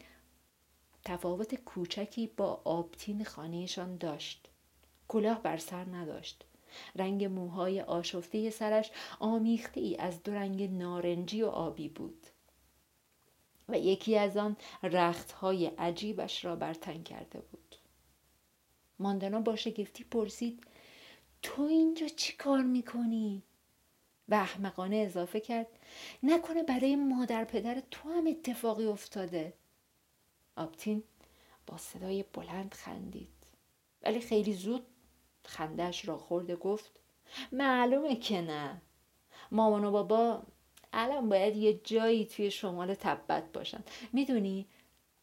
تفاوت 1.05 1.55
کوچکی 1.55 2.27
با 2.27 2.61
آپتین 2.63 3.23
خانهشان 3.23 3.97
داشت. 3.97 4.49
کلاه 5.07 5.41
بر 5.41 5.57
سر 5.57 5.85
نداشت. 5.85 6.45
رنگ 6.95 7.25
موهای 7.25 7.81
آشفته 7.81 8.49
سرش 8.49 8.91
آمیخته 9.19 9.81
ای 9.81 9.95
از 9.95 10.23
دو 10.23 10.33
رنگ 10.33 10.63
نارنجی 10.63 11.41
و 11.41 11.47
آبی 11.47 11.89
بود. 11.89 12.27
و 13.69 13.77
یکی 13.77 14.17
از 14.17 14.37
آن 14.37 14.57
رختهای 14.83 15.65
عجیبش 15.65 16.45
را 16.45 16.55
برتن 16.55 17.03
کرده 17.03 17.39
بود. 17.39 17.75
ماندانا 18.99 19.39
با 19.39 19.55
شگفتی 19.55 20.03
پرسید 20.03 20.63
تو 21.41 21.61
اینجا 21.61 22.07
چی 22.07 22.33
کار 22.33 22.61
می‌کنی؟ 22.61 23.43
و 24.29 24.35
احمقانه 24.35 24.95
اضافه 24.95 25.39
کرد 25.39 25.67
نکنه 26.23 26.63
برای 26.63 26.95
مادر 26.95 27.43
پدر 27.43 27.81
تو 27.91 28.09
هم 28.09 28.27
اتفاقی 28.27 28.85
افتاده. 28.85 29.53
آبتین 30.55 31.03
با 31.67 31.77
صدای 31.77 32.23
بلند 32.33 32.73
خندید. 32.73 33.29
ولی 34.01 34.19
خیلی 34.19 34.53
زود 34.53 34.85
خندش 35.45 36.07
را 36.07 36.17
خورده 36.17 36.55
گفت 36.55 36.99
معلومه 37.51 38.15
که 38.15 38.41
نه. 38.41 38.81
مامان 39.51 39.83
و 39.83 39.91
بابا 39.91 40.43
الان 40.93 41.29
باید 41.29 41.55
یه 41.55 41.73
جایی 41.73 42.25
توی 42.25 42.51
شمال 42.51 42.93
تبت 42.93 43.51
باشن 43.51 43.83
می‌دونی؟ 44.13 44.67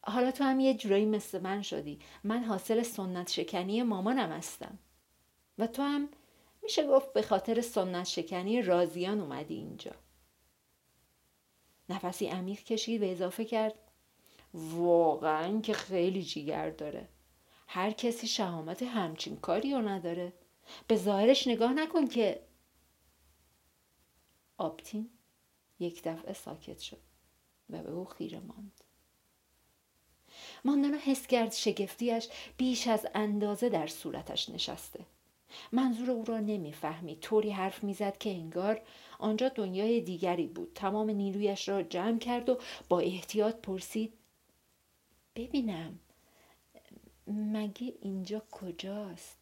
حالا 0.03 0.31
تو 0.31 0.43
هم 0.43 0.59
یه 0.59 0.73
جورایی 0.73 1.05
مثل 1.05 1.41
من 1.41 1.61
شدی. 1.61 1.99
من 2.23 2.43
حاصل 2.43 2.83
سنت 2.83 3.31
شکنی 3.31 3.83
مامانم 3.83 4.31
هستم. 4.31 4.79
و 5.57 5.67
تو 5.67 5.81
هم 5.81 6.09
میشه 6.63 6.87
گفت 6.87 7.13
به 7.13 7.21
خاطر 7.21 7.61
سنت 7.61 8.05
شکنی 8.05 8.61
رازیان 8.61 9.19
اومدی 9.21 9.55
اینجا. 9.55 9.91
نفسی 11.89 12.27
عمیق 12.27 12.63
کشید 12.63 13.03
و 13.03 13.05
اضافه 13.05 13.45
کرد 13.45 13.75
واقعا 14.53 15.61
که 15.61 15.73
خیلی 15.73 16.23
جیگر 16.23 16.69
داره. 16.69 17.07
هر 17.67 17.91
کسی 17.91 18.27
شهامت 18.27 18.83
همچین 18.83 19.35
کاری 19.35 19.73
رو 19.73 19.81
نداره. 19.81 20.33
به 20.87 20.95
ظاهرش 20.95 21.47
نگاه 21.47 21.73
نکن 21.73 22.07
که 22.07 22.41
آبتین. 24.57 25.09
یک 25.81 26.03
دفعه 26.03 26.33
ساکت 26.33 26.79
شد 26.79 27.01
و 27.69 27.83
به 27.83 27.91
او 27.91 28.05
خیره 28.05 28.39
ماند. 28.39 28.81
ماندانا 30.65 30.97
حس 30.97 31.27
کرد 31.27 31.53
شگفتیش 31.53 32.27
بیش 32.57 32.87
از 32.87 33.07
اندازه 33.15 33.69
در 33.69 33.87
صورتش 33.87 34.49
نشسته. 34.49 35.05
منظور 35.71 36.11
او 36.11 36.25
را 36.25 36.39
نمی‌فهمید. 36.39 37.19
طوری 37.19 37.51
حرف 37.51 37.83
می‌زد 37.83 38.17
که 38.17 38.29
انگار 38.29 38.81
آنجا 39.19 39.49
دنیای 39.49 40.01
دیگری 40.01 40.47
بود. 40.47 40.71
تمام 40.75 41.09
نیرویش 41.09 41.69
را 41.69 41.83
جمع 41.83 42.19
کرد 42.19 42.49
و 42.49 42.59
با 42.89 42.99
احتیاط 42.99 43.55
پرسید 43.55 44.13
ببینم 45.35 45.99
مگه 47.27 47.93
اینجا 48.01 48.41
کجاست؟ 48.51 49.40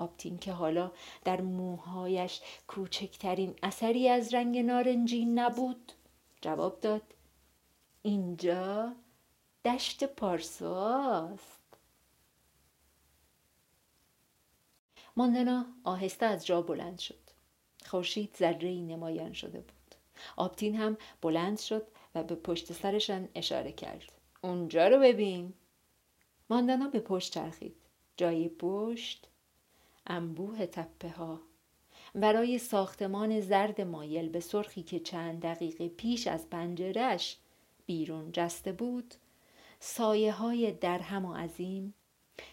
آبتین 0.00 0.38
که 0.38 0.52
حالا 0.52 0.92
در 1.24 1.40
موهایش 1.40 2.40
کوچکترین 2.68 3.54
اثری 3.62 4.08
از 4.08 4.34
رنگ 4.34 4.58
نارنجی 4.58 5.24
نبود. 5.24 5.92
جواب 6.40 6.80
داد 6.80 7.02
اینجا 8.02 8.92
دشت 9.64 10.04
پارساست. 10.04 11.60
ماندنا 15.16 15.66
آهسته 15.84 16.26
از 16.26 16.46
جا 16.46 16.62
بلند 16.62 16.98
شد. 16.98 17.20
خورشید 17.86 18.36
ذره 18.38 18.74
نمایان 18.74 19.32
شده 19.32 19.60
بود. 19.60 19.94
آبتین 20.36 20.76
هم 20.76 20.96
بلند 21.22 21.58
شد 21.58 21.86
و 22.14 22.22
به 22.22 22.34
پشت 22.34 22.72
سرشان 22.72 23.28
اشاره 23.34 23.72
کرد. 23.72 24.12
اونجا 24.42 24.88
رو 24.88 25.00
ببین. 25.00 25.52
ماندانا 26.50 26.88
به 26.88 27.00
پشت 27.00 27.32
چرخید. 27.32 27.76
جای 28.16 28.48
پشت 28.48 29.26
انبوه 30.10 30.66
تپه 30.66 31.10
ها 31.10 31.40
برای 32.14 32.58
ساختمان 32.58 33.40
زرد 33.40 33.80
مایل 33.80 34.28
به 34.28 34.40
سرخی 34.40 34.82
که 34.82 35.00
چند 35.00 35.42
دقیقه 35.42 35.88
پیش 35.88 36.26
از 36.26 36.50
پنجرش 36.50 37.36
بیرون 37.86 38.32
جسته 38.32 38.72
بود 38.72 39.14
سایه 39.80 40.32
های 40.32 40.72
درهم 40.72 41.24
و 41.24 41.34
عظیم 41.34 41.94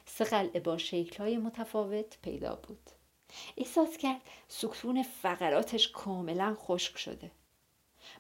سه 0.06 0.24
قلعه 0.24 0.60
با 0.60 0.78
شکل 0.78 1.24
های 1.24 1.38
متفاوت 1.38 2.18
پیدا 2.22 2.56
بود. 2.56 2.90
احساس 3.58 3.98
کرد 3.98 4.22
سکتون 4.48 5.04
فقراتش 5.04 5.92
کاملا 5.92 6.56
خشک 6.60 6.98
شده. 6.98 7.32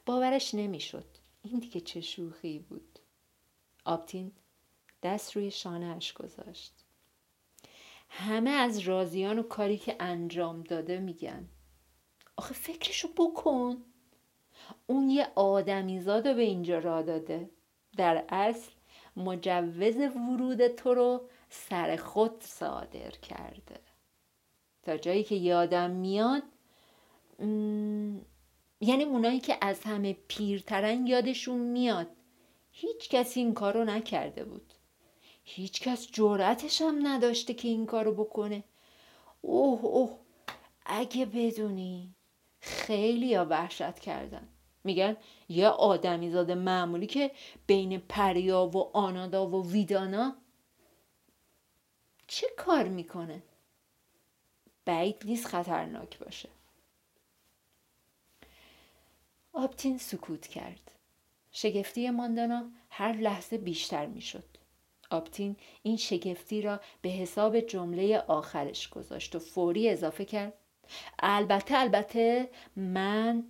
باورش 0.05 0.53
نمی‌شد 0.53 1.05
این 1.43 1.59
دیگه 1.59 1.81
چه 1.81 2.01
شوخی 2.01 2.59
بود. 2.59 2.99
آبتین 3.85 4.31
دست 5.03 5.35
روی 5.35 5.51
شانهاش 5.51 6.13
گذاشت. 6.13 6.76
همه 8.09 8.49
از 8.49 8.79
رازیان 8.79 9.39
و 9.39 9.43
کاری 9.43 9.77
که 9.77 9.95
انجام 9.99 10.63
داده 10.63 10.99
میگن. 10.99 11.49
آخه 12.37 12.53
فکرشو 12.53 13.07
بکن. 13.17 13.77
اون 14.87 15.09
یه 15.09 15.27
آدمیزاد 15.35 16.27
رو 16.27 16.33
به 16.33 16.41
اینجا 16.41 16.79
را 16.79 17.01
داده. 17.01 17.49
در 17.97 18.25
اصل 18.29 18.71
مجوز 19.17 19.97
ورود 19.97 20.67
تو 20.67 20.93
رو 20.93 21.29
سر 21.49 21.95
خود 21.95 22.43
صادر 22.43 23.11
کرده. 23.11 23.79
تا 24.83 24.97
جایی 24.97 25.23
که 25.23 25.35
یادم 25.35 25.91
میاد 25.91 26.43
یعنی 28.81 29.03
اونایی 29.03 29.39
که 29.39 29.57
از 29.61 29.83
همه 29.83 30.17
پیرترن 30.27 31.07
یادشون 31.07 31.59
میاد 31.59 32.07
هیچ 32.71 33.09
کسی 33.09 33.39
این 33.39 33.53
کارو 33.53 33.83
نکرده 33.83 34.43
بود. 34.43 34.73
هیچ 35.49 35.81
کس 35.81 36.07
جرأتش 36.11 36.81
هم 36.81 37.07
نداشته 37.07 37.53
که 37.53 37.67
این 37.67 37.85
کارو 37.85 38.13
بکنه. 38.13 38.63
اوه 39.41 39.85
اوه 39.85 40.17
اگه 40.85 41.25
بدونی. 41.25 42.15
خیلی 42.59 43.35
ها 43.35 43.45
وحشت 43.45 43.99
کردن. 43.99 44.47
میگن 44.83 45.17
یه 45.49 45.67
آدمی 45.67 46.31
زاده 46.31 46.55
معمولی 46.55 47.07
که 47.07 47.31
بین 47.67 47.99
پریا 47.99 48.65
و 48.65 48.97
آنادا 48.97 49.47
و 49.47 49.71
ویدانا 49.71 50.35
چه 52.27 52.47
کار 52.57 52.87
می‌کنه؟ 52.87 53.43
بعید 54.85 55.21
نیست 55.25 55.45
خطرناک 55.45 56.19
باشه. 56.19 56.49
آبتین 59.53 59.97
سکوت 59.97 60.47
کرد. 60.47 60.91
شگفتی 61.51 62.09
ماندانا 62.09 62.71
هر 62.89 63.13
لحظه 63.13 63.57
بیشتر 63.57 64.05
می‌شد. 64.05 64.56
آبتین 65.09 65.55
این 65.83 65.97
شگفتی 65.97 66.61
را 66.61 66.79
به 67.01 67.09
حساب 67.09 67.59
جمله 67.59 68.23
آخرش 68.27 68.89
گذاشت 68.89 69.35
و 69.35 69.39
فوری 69.39 69.89
اضافه 69.89 70.25
کرد. 70.25 70.53
البته 71.19 71.77
البته 71.77 72.49
من 72.75 73.43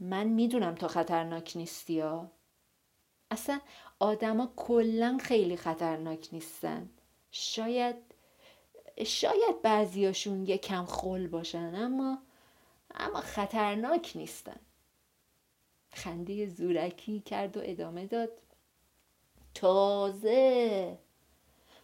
من 0.00 0.26
می‌دونم 0.26 0.74
تا 0.74 0.88
خطرناک 0.88 1.52
نیستی 1.56 2.00
ها 2.00 2.32
اصلا 3.30 3.60
آدما 3.98 4.52
کلا 4.56 5.18
خیلی 5.22 5.56
خطرناک 5.56 6.28
نیستن. 6.32 6.90
شاید 7.30 7.96
شاید 9.06 9.62
بعضیاشون 9.62 10.46
یکم 10.46 10.84
خل 10.84 11.26
باشن 11.26 11.74
اما 11.74 12.18
اما 12.94 13.20
خطرناک 13.20 14.12
نیستن. 14.14 14.60
خنده 15.92 16.46
زورکی 16.46 17.20
کرد 17.20 17.56
و 17.56 17.60
ادامه 17.64 18.06
داد. 18.06 18.30
تازه. 19.60 20.98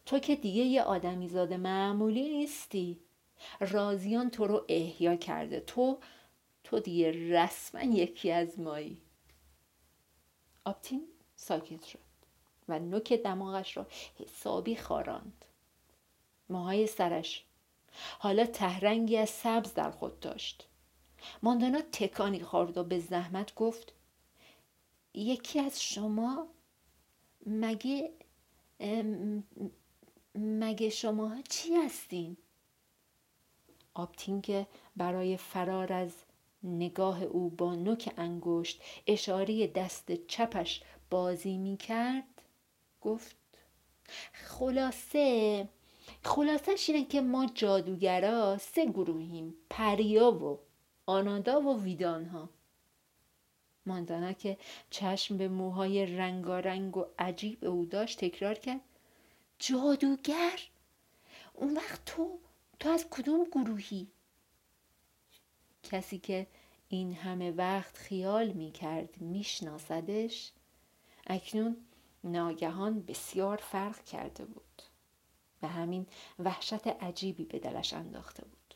تو 0.06 0.18
که 0.18 0.36
دیگه 0.36 0.62
یه 0.62 0.82
آدمی 0.82 1.28
زاده 1.28 1.56
معمولی 1.56 2.28
نیستی. 2.28 3.00
رازیان 3.60 4.30
تو 4.30 4.46
رو 4.46 4.64
احیا 4.68 5.16
کرده. 5.16 5.60
تو 5.60 5.98
تو 6.64 6.80
دیگه 6.80 7.30
رسما 7.30 7.82
یکی 7.82 8.32
از 8.32 8.60
مایی. 8.60 9.00
آبتین 10.64 11.08
ساکت 11.36 11.84
شد 11.84 11.98
و 12.68 12.78
نوک 12.78 13.12
دماغش 13.12 13.76
را 13.76 13.86
حسابی 14.18 14.76
خاراند. 14.76 15.44
موهای 16.48 16.86
سرش. 16.86 17.44
حالا 18.18 18.46
تهرنگی 18.46 19.16
از 19.16 19.30
سبز 19.30 19.74
در 19.74 19.90
خود 19.90 20.20
داشت. 20.20 20.68
ماندانا 21.42 21.80
تکانی 21.92 22.40
خورد 22.40 22.78
و 22.78 22.84
به 22.84 22.98
زحمت 22.98 23.54
گفت 23.54 23.92
یکی 25.14 25.60
از 25.60 25.82
شما 25.82 26.48
مگه 27.46 28.10
مگه 30.34 30.88
شما 30.88 31.36
چی 31.48 31.74
هستین؟ 31.74 32.36
آبتین 33.94 34.42
که 34.42 34.66
برای 34.96 35.36
فرار 35.36 35.92
از 35.92 36.12
نگاه 36.62 37.22
او 37.22 37.50
با 37.50 37.74
نوک 37.74 38.12
انگشت 38.16 38.82
اشاره 39.06 39.66
دست 39.66 40.12
چپش 40.26 40.82
بازی 41.10 41.58
می 41.58 41.76
کرد 41.76 42.42
گفت 43.00 43.36
خلاصه 44.32 45.68
خلاصه 46.24 46.74
اینه 46.88 47.04
که 47.04 47.20
ما 47.20 47.46
جادوگرا 47.54 48.58
سه 48.58 48.86
گروهیم 48.86 49.54
پریا 49.70 50.32
و 50.32 50.58
آنادا 51.06 51.60
و 51.60 51.82
ویدانها 51.82 52.48
ماندانا 53.86 54.32
که 54.32 54.58
چشم 54.90 55.36
به 55.36 55.48
موهای 55.48 56.06
رنگارنگ 56.06 56.96
و 56.96 57.06
عجیب 57.18 57.64
او 57.64 57.86
داشت 57.86 58.24
تکرار 58.24 58.54
کرد. 58.54 58.80
جادوگر؟ 59.58 60.60
اون 61.54 61.76
وقت 61.76 62.04
تو 62.06 62.38
تو 62.80 62.88
از 62.88 63.06
کدوم 63.10 63.44
گروهی؟ 63.44 64.08
کسی 65.82 66.18
که 66.18 66.46
این 66.88 67.14
همه 67.14 67.50
وقت 67.50 67.96
خیال 67.96 68.48
می 68.52 68.72
کرد 68.72 69.20
میشناسدش 69.20 70.52
اکنون 71.26 71.76
ناگهان 72.24 73.02
بسیار 73.02 73.56
فرق 73.56 74.04
کرده 74.04 74.44
بود 74.44 74.82
و 75.62 75.68
همین 75.68 76.06
وحشت 76.38 76.86
عجیبی 76.86 77.44
به 77.44 77.58
دلش 77.58 77.92
انداخته 77.92 78.44
بود. 78.44 78.74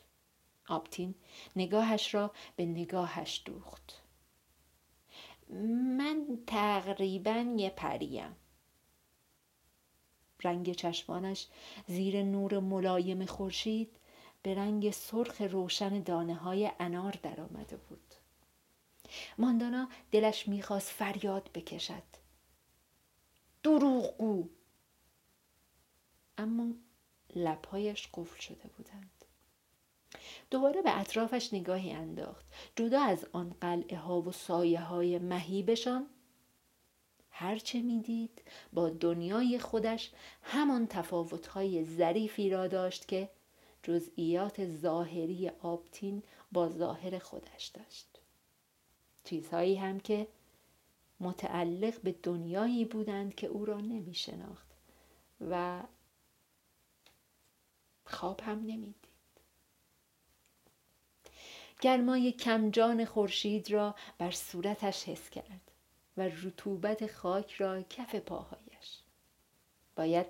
آبتین 0.67 1.15
نگاهش 1.55 2.13
را 2.13 2.31
به 2.55 2.65
نگاهش 2.65 3.41
دوخت. 3.45 4.01
من 5.49 6.39
تقریبا 6.47 7.55
یه 7.57 7.69
پریم. 7.69 8.35
رنگ 10.43 10.71
چشمانش 10.71 11.47
زیر 11.87 12.23
نور 12.23 12.59
ملایم 12.59 13.25
خورشید 13.25 13.95
به 14.43 14.55
رنگ 14.55 14.91
سرخ 14.91 15.41
روشن 15.41 16.01
دانه 16.03 16.35
های 16.35 16.71
انار 16.79 17.19
درآمده 17.23 17.77
بود. 17.77 18.13
ماندانا 19.37 19.89
دلش 20.11 20.47
می‌خواست 20.47 20.89
فریاد 20.89 21.49
بکشد. 21.53 22.03
دروغگو. 23.63 24.49
اما 26.37 26.73
لبهایش 27.35 28.09
قفل 28.13 28.39
شده 28.39 28.67
بودند. 28.77 29.18
دوباره 30.51 30.81
به 30.81 30.99
اطرافش 30.99 31.53
نگاهی 31.53 31.91
انداخت. 31.91 32.45
جدا 32.75 33.01
از 33.01 33.25
آن 33.31 33.55
قلعه 33.61 33.97
ها 33.97 34.21
و 34.21 34.31
سایه 34.31 34.81
های 34.81 35.19
مهیبشان 35.19 36.07
هرچه 37.31 37.81
می‌دید 37.81 38.41
با 38.73 38.89
دنیای 38.89 39.59
خودش 39.59 40.11
همان 40.41 40.87
تفاوتهای 40.87 41.85
ظریفی 41.85 42.49
را 42.49 42.67
داشت 42.67 43.07
که 43.07 43.29
جزئیات 43.83 44.67
ظاهری 44.67 45.49
آبتین 45.49 46.23
با 46.51 46.69
ظاهر 46.69 47.19
خودش 47.19 47.65
داشت. 47.65 48.07
چیزهایی 49.23 49.75
هم 49.75 49.99
که 49.99 50.27
متعلق 51.19 52.01
به 52.01 52.15
دنیایی 52.23 52.85
بودند 52.85 53.35
که 53.35 53.47
او 53.47 53.65
را 53.65 53.77
نمی 53.77 54.13
شناخت 54.13 54.67
و 55.49 55.83
خواب 58.05 58.41
هم 58.41 58.59
نمی‌دید. 58.59 59.08
گرمای 61.79 62.31
کمجان 62.31 63.05
خورشید 63.05 63.71
را 63.71 63.95
بر 64.17 64.31
صورتش 64.31 65.03
حس 65.03 65.29
کرد 65.29 65.71
و 66.17 66.21
رطوبت 66.21 67.07
خاک 67.07 67.53
را 67.53 67.81
کف 67.81 68.15
پاهایش. 68.15 68.99
باید 69.95 70.27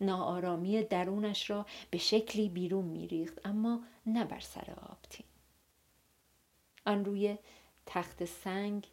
ناآرامی 0.00 0.82
درونش 0.82 1.50
را 1.50 1.66
به 1.90 1.98
شکلی 1.98 2.48
بیرون 2.48 2.84
میریخت 2.84 3.46
اما 3.46 3.84
نه 4.06 4.24
بر 4.24 4.40
سر 4.40 4.74
آبتین 4.90 5.26
آن 6.86 7.04
روی 7.04 7.38
تخت 7.86 8.24
سنگ 8.24 8.86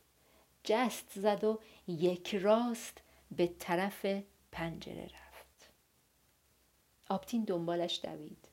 جست 0.64 1.20
زد 1.20 1.44
و 1.44 1.60
یک 1.88 2.36
راست 2.36 3.02
به 3.32 3.48
طرف 3.60 4.06
پنجره 4.52 5.04
رفت. 5.04 5.70
آبتین 7.10 7.44
دنبالش 7.44 8.00
دوید. 8.04 8.49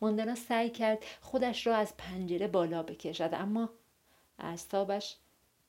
ماندانا 0.00 0.34
سعی 0.34 0.70
کرد 0.70 1.04
خودش 1.20 1.66
را 1.66 1.76
از 1.76 1.96
پنجره 1.96 2.48
بالا 2.48 2.82
بکشد. 2.82 3.30
اما 3.32 3.70
اعصابش 4.38 5.16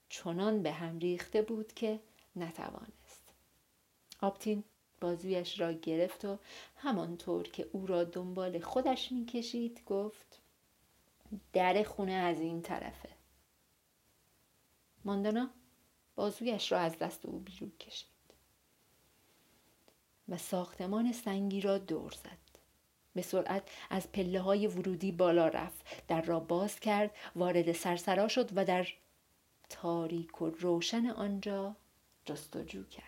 چنان 0.09 0.63
به 0.63 0.71
هم 0.71 0.99
ریخته 0.99 1.41
بود 1.41 1.73
که 1.73 1.99
نتوانست. 2.35 3.21
آبتین 4.21 4.63
بازویش 5.01 5.59
را 5.59 5.71
گرفت 5.71 6.25
و 6.25 6.37
همانطور 6.75 7.43
که 7.43 7.69
او 7.71 7.87
را 7.87 8.03
دنبال 8.03 8.59
خودش 8.59 9.11
می‌کشید 9.11 9.83
گفت 9.85 10.41
در 11.53 11.83
خونه 11.83 12.11
از 12.11 12.39
این 12.39 12.61
طرفه. 12.61 13.09
ماندانا 15.05 15.49
بازویش 16.15 16.71
را 16.71 16.79
از 16.79 16.97
دست 16.97 17.25
او 17.25 17.39
بیرون 17.39 17.71
کشید 17.79 18.07
و 20.29 20.37
ساختمان 20.37 21.11
سنگی 21.11 21.61
را 21.61 21.77
دور 21.77 22.11
زد. 22.11 22.50
به 23.15 23.21
سرعت 23.21 23.69
از 23.89 24.11
پله 24.11 24.41
های 24.41 24.67
ورودی 24.67 25.11
بالا 25.11 25.47
رفت. 25.47 26.07
در 26.07 26.21
را 26.21 26.39
باز 26.39 26.79
کرد 26.79 27.11
وارد 27.35 27.71
سرسرا 27.71 28.27
شد 28.27 28.49
و 28.55 28.65
در 28.65 28.87
تاریک 29.69 30.41
و 30.41 30.49
روشن 30.49 31.05
آنجا 31.05 31.75
جستجو 32.25 32.83
کرد. 32.83 33.05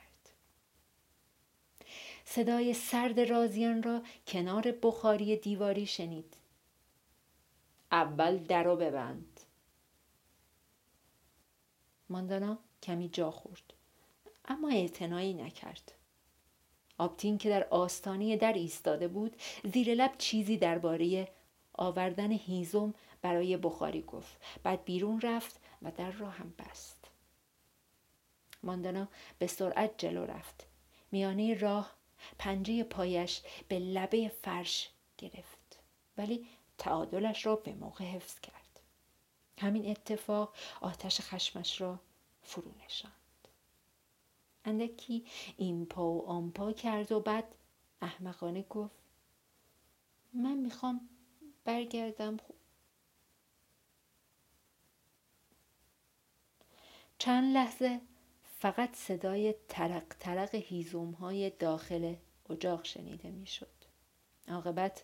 صدای 2.26 2.74
سرد 2.74 3.20
رازیان 3.20 3.84
را 3.84 4.02
کنار 4.28 4.72
بخاری 4.72 5.38
دیواری 5.38 5.86
شنید. 5.86 6.38
اول 7.92 8.38
در 8.38 8.64
رو 8.64 8.76
ببند. 8.76 9.40
ماندانا 12.10 12.58
کمی 12.84 13.10
جا 13.10 13.32
خورد 13.32 13.74
اما 14.46 14.70
اعتنایی 14.70 15.34
نکرد. 15.34 15.92
آبتین 16.98 17.38
که 17.38 17.50
در 17.50 17.68
آستانه 17.70 18.38
در 18.38 18.54
ایستاده 18.54 19.08
بود 19.08 19.36
زیر 19.74 19.94
لب 19.94 20.12
چیزی 20.18 20.58
درباره 20.58 21.28
آوردن 21.74 22.32
هیزم 22.32 22.94
برای 23.22 23.58
بخاری 23.58 24.02
گفت. 24.02 24.38
بعد 24.64 24.84
بیرون 24.86 25.22
رفت 25.22 25.60
و 25.82 25.92
در 25.92 26.12
را 26.12 26.30
هم 26.30 26.54
بست. 26.60 27.12
ماندانا 28.64 29.08
به 29.40 29.48
سرعت 29.48 29.94
جلو 29.98 30.26
رفت. 30.26 30.68
میانه 31.12 31.54
راه 31.54 31.92
پنجه 32.40 32.84
پایش 32.84 33.42
به 33.68 33.80
لبه 33.80 34.32
فرش 34.42 34.90
گرفت. 35.18 35.80
ولی 36.18 36.48
تعادلش 36.78 37.46
را 37.46 37.56
به 37.56 37.74
موقع 37.74 38.06
حفظ 38.06 38.40
کرد. 38.40 38.80
همین 39.58 39.92
اتفاق 39.92 40.56
آتش 40.82 41.22
خشمش 41.22 41.82
را 41.82 42.00
فرو 42.44 42.72
نشاند 42.86 43.23
اندکی 44.66 45.26
این 45.58 45.86
پا 45.86 46.12
و 46.12 46.28
آن 46.28 46.52
پا 46.52 46.72
کرد 46.72 47.12
و 47.12 47.20
بعد 47.20 47.56
احمقانه 48.02 48.62
گفت 48.62 48.96
من 50.34 50.58
می‌خوام 50.58 51.10
برگردم 51.66 52.38
خوب. 52.38 52.56
چند 57.18 57.54
لحظه 57.54 58.02
فقط 58.60 58.96
صدای 58.96 59.56
ترق 59.70 60.16
ترق 60.20 60.56
هیزوم 60.56 61.12
های 61.12 61.50
داخل 61.50 62.16
اجاق 62.50 62.86
شنیده 62.86 63.32
می‌شد. 63.32 63.68
عاقبت 64.48 65.04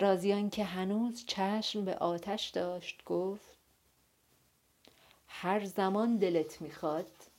رازیان 0.00 0.50
که 0.50 0.64
هنوز 0.64 1.24
چشم 1.26 1.84
به 1.84 1.94
آتش 1.94 2.48
داشت 2.48 3.04
گفت 3.04 3.56
هر 5.26 5.64
زمان 5.64 6.16
دلت 6.16 6.62
می‌خواد 6.62 7.31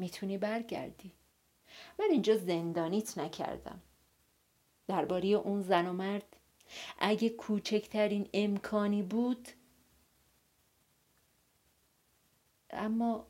می‌تونی 0.00 0.38
برگردی. 0.38 1.12
من 1.98 2.06
اینجا 2.10 2.36
زندانیت 2.36 3.18
نکردم. 3.18 3.82
درباره 4.86 5.28
اون 5.28 5.62
زن 5.62 5.86
و 5.86 5.92
مرد 5.92 6.36
اگه 6.98 7.28
کوچکترین 7.28 8.28
امکانی 8.34 9.02
بود 9.02 9.48
اما 12.70 13.26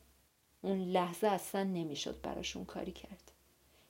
اون 0.62 0.78
لحظه 0.78 1.26
اصلا 1.26 1.64
نمی‌شد 1.64 2.20
براشون 2.20 2.64
کاری 2.64 2.92
کرد. 2.92 3.32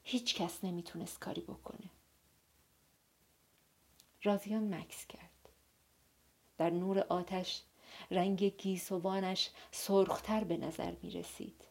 هیچ 0.03 0.35
کس 0.35 0.65
نمی‌تونست 0.65 1.19
کاری 1.19 1.41
بکنه. 1.41 1.91
رازیان 4.23 4.75
مکس 4.75 5.07
کرد. 5.07 5.49
در 6.59 6.71
نور 6.71 6.99
آتش 6.99 7.63
رنگ 8.11 8.45
گیسوانش 8.45 9.51
سرختر 9.71 10.45
به 10.45 10.57
نظر 10.57 10.95
می 11.03 11.11
رسید 11.11 11.65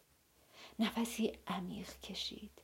نفسی 0.80 1.32
عمیق 1.48 2.00
کشید 2.00 2.62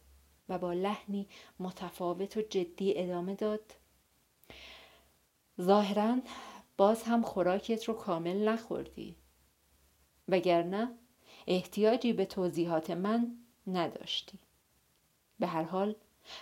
و 0.50 0.58
با 0.58 0.74
لحنی 0.74 1.28
متفاوت 1.60 2.38
و 2.38 2.42
جدی 2.42 2.98
ادامه 2.98 3.36
داد. 3.36 3.76
ظاهرا 5.62 6.18
باز 6.78 7.04
هم 7.04 7.22
خوراکت 7.22 7.84
رو 7.84 7.94
کامل 7.94 8.50
نخوردی. 8.50 9.16
وگرنه 10.28 10.92
احتیاجی 11.48 12.14
به 12.14 12.26
توضیحات 12.26 12.90
من 12.90 13.38
نداشتی. 13.68 14.40
به 15.40 15.48
هر 15.48 15.64
حال 15.64 15.96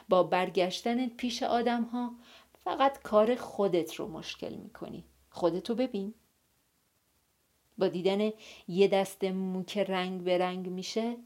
با 0.09 0.23
برگشتن 0.23 1.09
پیش 1.09 1.43
آدم 1.43 1.83
ها 1.83 2.15
فقط 2.63 3.01
کار 3.01 3.36
خودت 3.36 3.95
رو 3.95 4.07
مشکل 4.07 4.53
می‌کنی. 4.55 5.05
خودتو 5.29 5.75
ببین. 5.75 6.13
با 7.77 7.88
دیدن 7.88 8.31
یه 8.67 8.88
دست 8.88 9.23
مو 9.23 9.63
که 9.63 9.83
رنگ 9.83 10.23
به 10.23 10.38
رنگ 10.38 10.69
میشه 10.69 11.17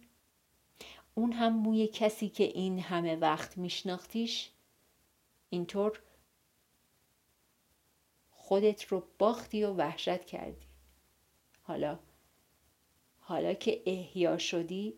اون 1.17 1.31
هم 1.31 1.53
موی 1.53 1.87
کسی 1.87 2.29
که 2.29 2.43
این 2.43 2.79
همه 2.79 3.15
وقت 3.15 3.57
میشناختیش 3.57 4.49
اینطور 5.49 6.01
خودت 8.31 8.83
رو 8.83 9.03
باختی 9.19 9.63
و 9.63 9.73
وحشت 9.73 10.25
کردی. 10.25 10.65
حالا 11.61 11.99
حالا 13.19 13.53
که 13.53 13.81
احیا 13.85 14.37
شدی 14.37 14.93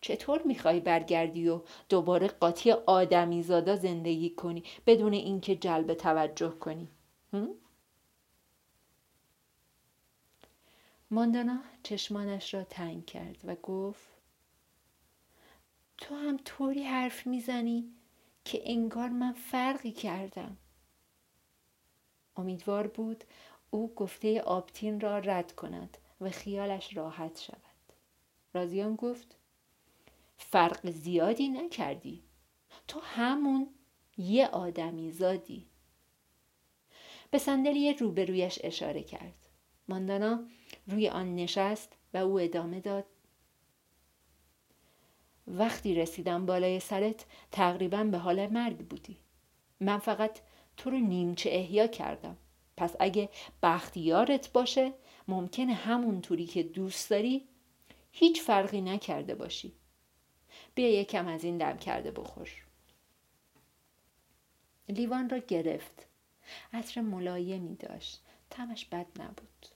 چطور 0.00 0.42
می‌خوای 0.42 0.80
برگردی 0.80 1.48
و 1.48 1.60
دوباره 1.88 2.28
قاطی 2.28 2.72
آدمی 2.72 3.42
زادا 3.42 3.76
زندگی 3.76 4.30
کنی 4.30 4.64
بدون 4.86 5.12
اینکه 5.12 5.56
جلب 5.56 5.94
توجه 5.94 6.50
کنی؟ 6.50 6.88
ماندانا 11.10 11.58
چشمانش 11.82 12.54
را 12.54 12.64
تنگ 12.64 13.06
کرد 13.06 13.40
و 13.44 13.54
گفت 13.54 14.11
تو 16.02 16.14
هم 16.14 16.36
طوری 16.44 16.82
حرف 16.82 17.26
می‌زنی 17.26 17.92
که 18.44 18.62
انگار 18.64 19.08
من 19.08 19.32
فرقی 19.32 19.92
کردم. 19.92 20.56
امیدوار 22.36 22.86
بود 22.86 23.24
او 23.70 23.94
گفته 23.94 24.40
آبتین 24.40 25.00
را 25.00 25.18
رد 25.18 25.52
کند 25.52 25.98
و 26.20 26.30
خیالش 26.30 26.96
راحت 26.96 27.40
شود. 27.40 27.92
رازیان 28.54 28.96
گفت 28.96 29.36
فرق 30.36 30.90
زیادی 30.90 31.48
نکردی. 31.48 32.22
تو 32.88 33.00
همون 33.00 33.68
یه 34.16 34.46
آدمی 34.46 35.12
زادی. 35.12 35.66
به 37.30 37.38
صندلی 37.38 37.94
روبرویش 37.94 38.58
اشاره 38.64 39.02
کرد. 39.02 39.48
ماندانا 39.88 40.44
روی 40.86 41.08
آن 41.08 41.34
نشست 41.34 41.92
و 42.14 42.16
او 42.16 42.40
ادامه 42.40 42.80
داد. 42.80 43.06
وقتی 45.46 45.94
رسیدم 45.94 46.46
بالای 46.46 46.80
سرت 46.80 47.24
تقریبا 47.52 48.04
به 48.04 48.18
حال 48.18 48.46
مرگ 48.46 48.78
بودی. 48.78 49.16
من 49.80 49.98
فقط 49.98 50.38
تو 50.76 50.90
رو 50.90 50.98
نیمچه 50.98 51.50
احیا 51.52 51.86
کردم. 51.86 52.36
پس 52.76 52.96
اگه 53.00 53.28
بختیارت 53.62 54.52
باشه 54.52 54.92
ممکنه 55.28 55.72
همونطوری 55.74 56.46
که 56.46 56.62
دوست 56.62 57.10
داری 57.10 57.48
هیچ 58.12 58.42
فرقی 58.42 58.80
نکرده 58.80 59.34
باشی. 59.34 59.72
بیا 60.74 61.00
یکم 61.00 61.28
از 61.28 61.44
این 61.44 61.58
دم 61.58 61.76
کرده 61.76 62.10
بخور. 62.10 62.48
لیوان 64.88 65.30
را 65.30 65.38
گرفت. 65.38 66.06
عطر 66.72 67.00
ملایمی 67.00 67.74
داشت. 67.74 68.22
تمش 68.50 68.84
بد 68.84 69.06
نبود. 69.20 69.66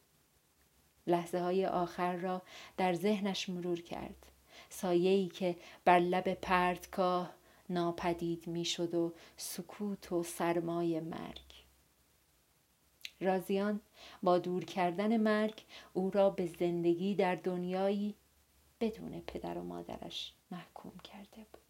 لحظه 1.06 1.40
های 1.40 1.66
آخر 1.66 2.16
را 2.16 2.42
در 2.76 2.92
ذهنش 2.92 3.48
مرور 3.48 3.80
کرد. 3.80 4.26
سایه‌ای 4.76 5.28
که 5.28 5.56
بر 5.84 5.98
لب 5.98 6.34
پرتگاه 6.34 7.34
ناپدید 7.68 8.46
می‌شد 8.46 8.94
و 8.94 9.12
سکوت 9.36 10.12
و 10.12 10.22
سرمای 10.22 11.00
مرگ. 11.00 11.64
رازیان 13.20 13.80
با 14.22 14.38
دور 14.38 14.64
کردن 14.64 15.16
مرگ 15.16 15.64
او 15.92 16.10
را 16.10 16.30
به 16.30 16.46
زندگی 16.46 17.14
در 17.14 17.34
دنیایی 17.34 18.14
بدون 18.80 19.20
پدر 19.20 19.58
و 19.58 19.62
مادرش 19.62 20.32
محکوم 20.50 20.98
کرده 21.04 21.46
بود. 21.52 21.62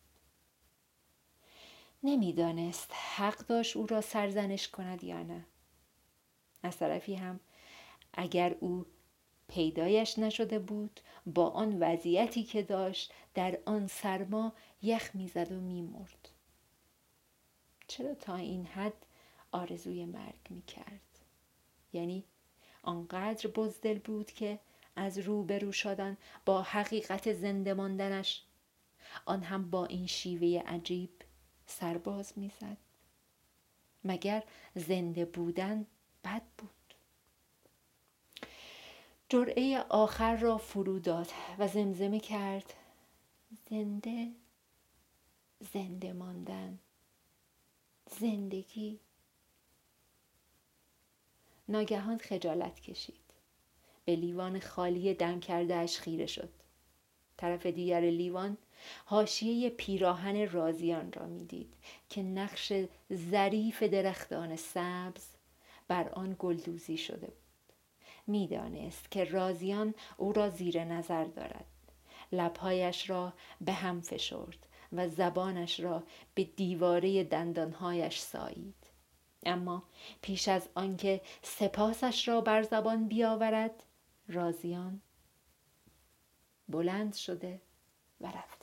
نمی‌دانست 2.03 2.93
حق 3.17 3.39
داشت 3.39 3.77
او 3.77 3.87
را 3.87 4.01
سرزنش 4.01 4.69
کند 4.69 5.05
یا 5.05 5.23
نه. 5.23 5.45
از 6.63 6.77
طرفی 6.77 7.15
هم 7.15 7.41
اگر 8.15 8.57
او 8.61 8.87
پیدایش 9.49 10.19
نشده 10.19 10.59
بود 10.59 11.01
با 11.27 11.51
آن 11.51 11.79
وضعیتی 11.83 12.45
که 12.45 12.63
داشت 12.63 13.13
در 13.35 13.59
آن 13.67 13.87
سرما 13.87 14.53
یخ 14.83 15.11
می‌زد 15.15 15.53
و 15.53 15.61
میمرد. 15.61 16.29
چرا 17.89 18.15
تا 18.15 18.37
این 18.37 18.67
حد 18.67 19.07
آرزوی 19.53 20.05
مرگ 20.05 20.51
می‌کرد؟ 20.51 21.01
یعنی 21.93 22.25
آنقدر 22.83 23.51
بزدل 23.51 23.99
بود 23.99 24.31
که 24.31 24.59
از 24.97 25.19
روبرو 25.19 25.73
شدن 25.73 26.17
با 26.45 26.63
حقیقت 26.63 27.33
زنده 27.33 27.75
ماندنش 27.75 28.43
آن 29.25 29.43
هم 29.43 29.71
با 29.71 29.87
این 29.87 30.07
شیوه 30.07 30.63
عجیب 30.67 31.11
سرباز 31.67 32.33
می‌زد. 32.37 32.77
مگر 34.05 34.43
زنده 34.75 35.25
بودن 35.25 35.87
بد 36.25 36.43
بود؟ 36.59 36.76
جرعه 39.29 39.79
آخر 39.89 40.37
را 40.37 40.59
فرو 40.59 40.99
داد 40.99 41.29
و 41.59 41.69
زمزمه 41.69 42.21
کرد. 42.21 42.75
زنده 43.71 44.31
زنده 45.73 46.13
ماندن. 46.13 46.79
زندگی. 48.21 49.01
ناگهان 51.69 52.19
خجالت 52.19 52.81
کشید. 52.81 53.15
به 54.05 54.17
لیوان 54.17 54.61
خالی 54.61 55.15
دم 55.15 55.41
کردهاش 55.41 55.99
خیره 55.99 56.27
شد. 56.27 56.53
طرف 57.37 57.67
دیگر 57.67 58.01
لیوان 58.01 58.57
حاشیه 59.05 59.71
پیراهن 59.71 60.51
رازیان 60.51 61.13
را 61.13 61.27
می‌دید 61.27 61.75
که 62.09 62.23
نقش 62.23 62.73
ظریف 63.13 63.83
درختان 63.83 64.57
سبز 64.57 65.27
بر 65.89 66.09
گل 66.09 66.35
گلدوزی 66.35 66.97
شده 66.97 67.27
بود. 67.27 67.46
می‌دانست 68.27 69.11
که 69.11 69.25
رازیان 69.25 69.95
او 70.17 70.33
را 70.33 70.49
زیر 70.51 70.85
نظر 70.85 71.25
دارد. 71.25 71.67
لبهایش 72.33 73.11
را 73.11 73.33
به 73.61 73.73
هم 73.73 74.01
فشرد 74.01 74.67
و 74.93 75.09
زبانش 75.09 75.81
را 75.81 76.03
به 76.35 76.45
دیواره 76.45 77.25
دندانهایش 77.25 78.19
سایید. 78.19 78.87
اما 79.47 79.83
پیش 80.23 80.49
از 80.49 80.69
آنکه 80.75 81.21
سپاسش 81.43 82.29
را 82.29 82.41
بر 82.41 82.63
زبان 82.63 83.09
بیاورد 83.09 83.83
رازیان 84.29 85.01
بلند 86.69 87.15
شده 87.15 87.61
و 88.21 88.27
رفته 88.27 88.56